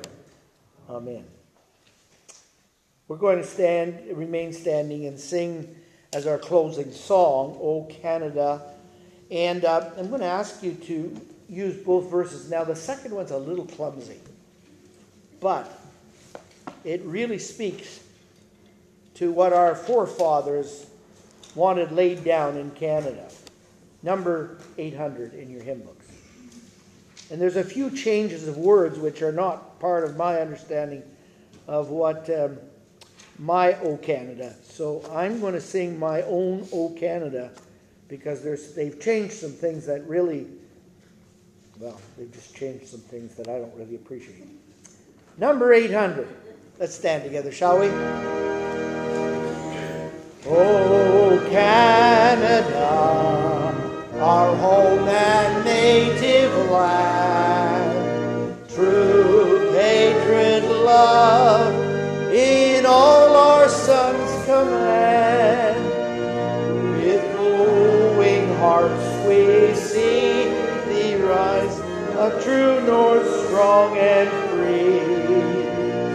[0.90, 1.24] Amen.
[3.08, 5.74] We're going to stand, remain standing, and sing
[6.12, 8.62] as our closing song, O Canada.
[9.30, 12.50] And uh, I'm going to ask you to use both verses.
[12.50, 14.20] Now, the second one's a little clumsy,
[15.40, 15.80] but
[16.84, 18.00] it really speaks
[19.14, 20.86] to what our forefathers
[21.54, 23.28] wanted laid down in Canada.
[24.02, 26.06] Number 800 in your hymn books.
[27.30, 31.02] And there's a few changes of words which are not part of my understanding
[31.66, 32.58] of what um,
[33.38, 34.54] my O Canada.
[34.62, 37.50] So I'm going to sing my own O Canada
[38.08, 40.46] because there's, they've changed some things that really,
[41.78, 44.46] well, they've just changed some things that I don't really appreciate.
[45.38, 46.28] Number 800.
[46.78, 47.88] Let's stand together, shall we?
[50.48, 52.86] Oh, Canada,
[54.20, 61.65] our home and native land, true patriot love
[72.46, 75.00] true north, strong and free.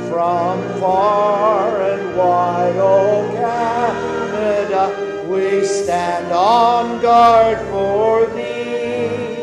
[0.10, 9.36] From far and wide, O Canada, we stand on guard for thee.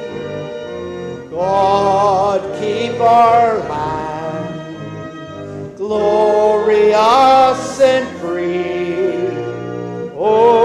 [1.30, 4.48] God, keep our land
[5.76, 9.28] glorious and free.
[10.16, 10.57] O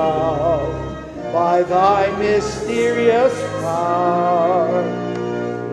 [0.00, 4.82] love, by thy mysterious power,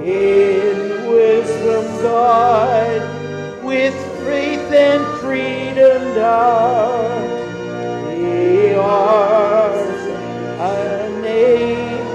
[0.04, 0.78] in
[1.12, 3.06] wisdom guide,
[3.64, 7.22] with faith and freedom down.
[8.16, 10.02] He ours
[10.60, 12.06] a name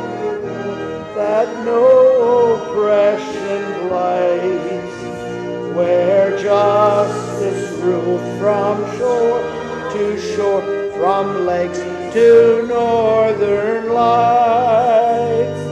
[1.19, 4.99] that no oppression blights,
[5.77, 9.62] where justice rules from shore
[9.93, 10.63] to shore,
[10.93, 11.81] from lakes
[12.15, 15.63] to northern lights.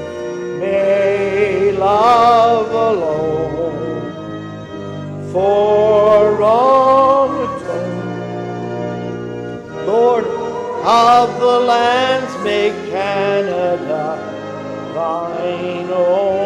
[0.58, 4.12] May love alone
[5.32, 8.16] for wrong atone.
[9.86, 10.26] Lord
[10.84, 14.18] of the lands, make Canada
[14.94, 16.39] thine own.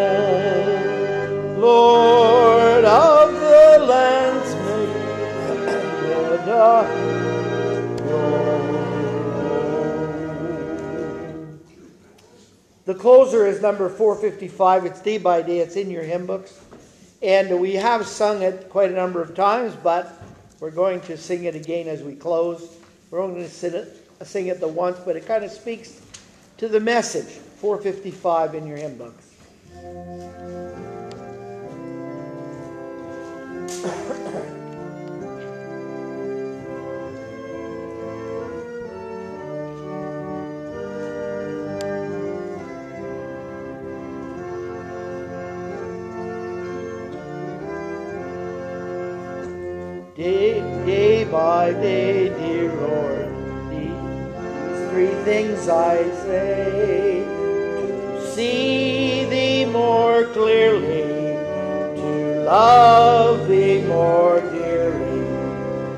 [12.84, 14.84] The closer is number 455.
[14.84, 15.60] It's day by day.
[15.60, 16.60] It's in your hymn books.
[17.22, 20.22] And we have sung it quite a number of times, but
[20.60, 22.76] we're going to sing it again as we close.
[23.10, 26.02] We're only going to sing it, sing it the once, but it kind of speaks
[26.58, 27.38] to the message.
[27.56, 29.30] 455 in your hymn books.
[51.72, 53.28] day, dear Lord,
[53.70, 61.02] these three things I say to see Thee more clearly,
[61.96, 65.24] to love Thee more dearly,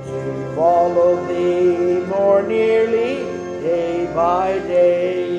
[0.06, 3.24] to follow Thee more nearly,
[3.60, 5.34] day by day.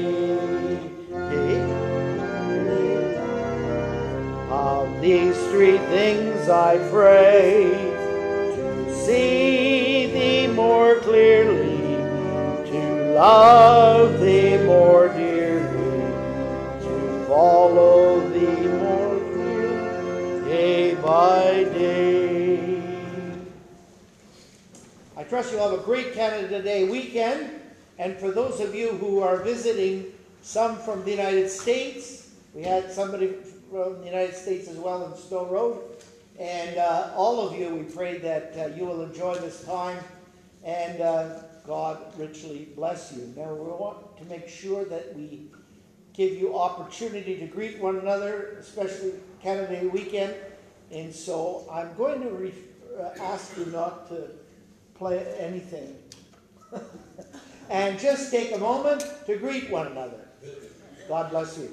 [4.50, 7.70] Of these three things I pray
[8.56, 9.67] to see
[10.58, 11.78] more clearly,
[12.66, 16.02] to love thee more dearly,
[16.82, 22.82] to follow thee more clearly, day by day.
[25.16, 27.52] I trust you'll have a great Canada Day weekend.
[28.00, 32.92] And for those of you who are visiting, some from the United States, we had
[32.92, 33.28] somebody
[33.70, 35.84] from the United States as well in Snow Road.
[36.40, 39.98] And uh, all of you, we pray that uh, you will enjoy this time
[40.64, 43.34] and uh, God richly bless you.
[43.36, 45.50] Now, we want to make sure that we
[46.14, 50.34] give you opportunity to greet one another, especially Canada Day weekend.
[50.92, 52.54] And so I'm going to re-
[53.00, 54.30] uh, ask you not to
[54.96, 55.96] play anything.
[57.70, 60.28] and just take a moment to greet one another.
[61.08, 61.72] God bless you.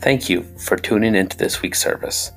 [0.00, 2.30] Thank you for tuning into this week's service.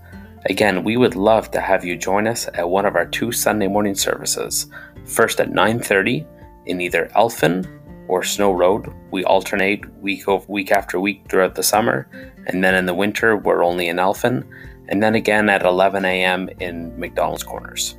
[0.45, 3.67] Again, we would love to have you join us at one of our two Sunday
[3.67, 4.65] morning services.
[5.05, 6.25] First at 9:30
[6.65, 7.67] in either Elphin
[8.07, 8.91] or Snow Road.
[9.11, 12.07] We alternate week over week after week throughout the summer,
[12.47, 14.43] and then in the winter we're only in Elphin,
[14.89, 16.49] and then again at 11 a.m.
[16.59, 17.95] in McDonald's Corners.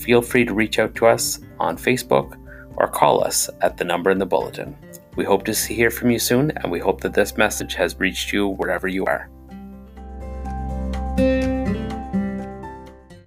[0.00, 2.36] Feel free to reach out to us on Facebook
[2.74, 4.76] or call us at the number in the bulletin.
[5.16, 8.32] We hope to hear from you soon, and we hope that this message has reached
[8.32, 9.28] you wherever you are.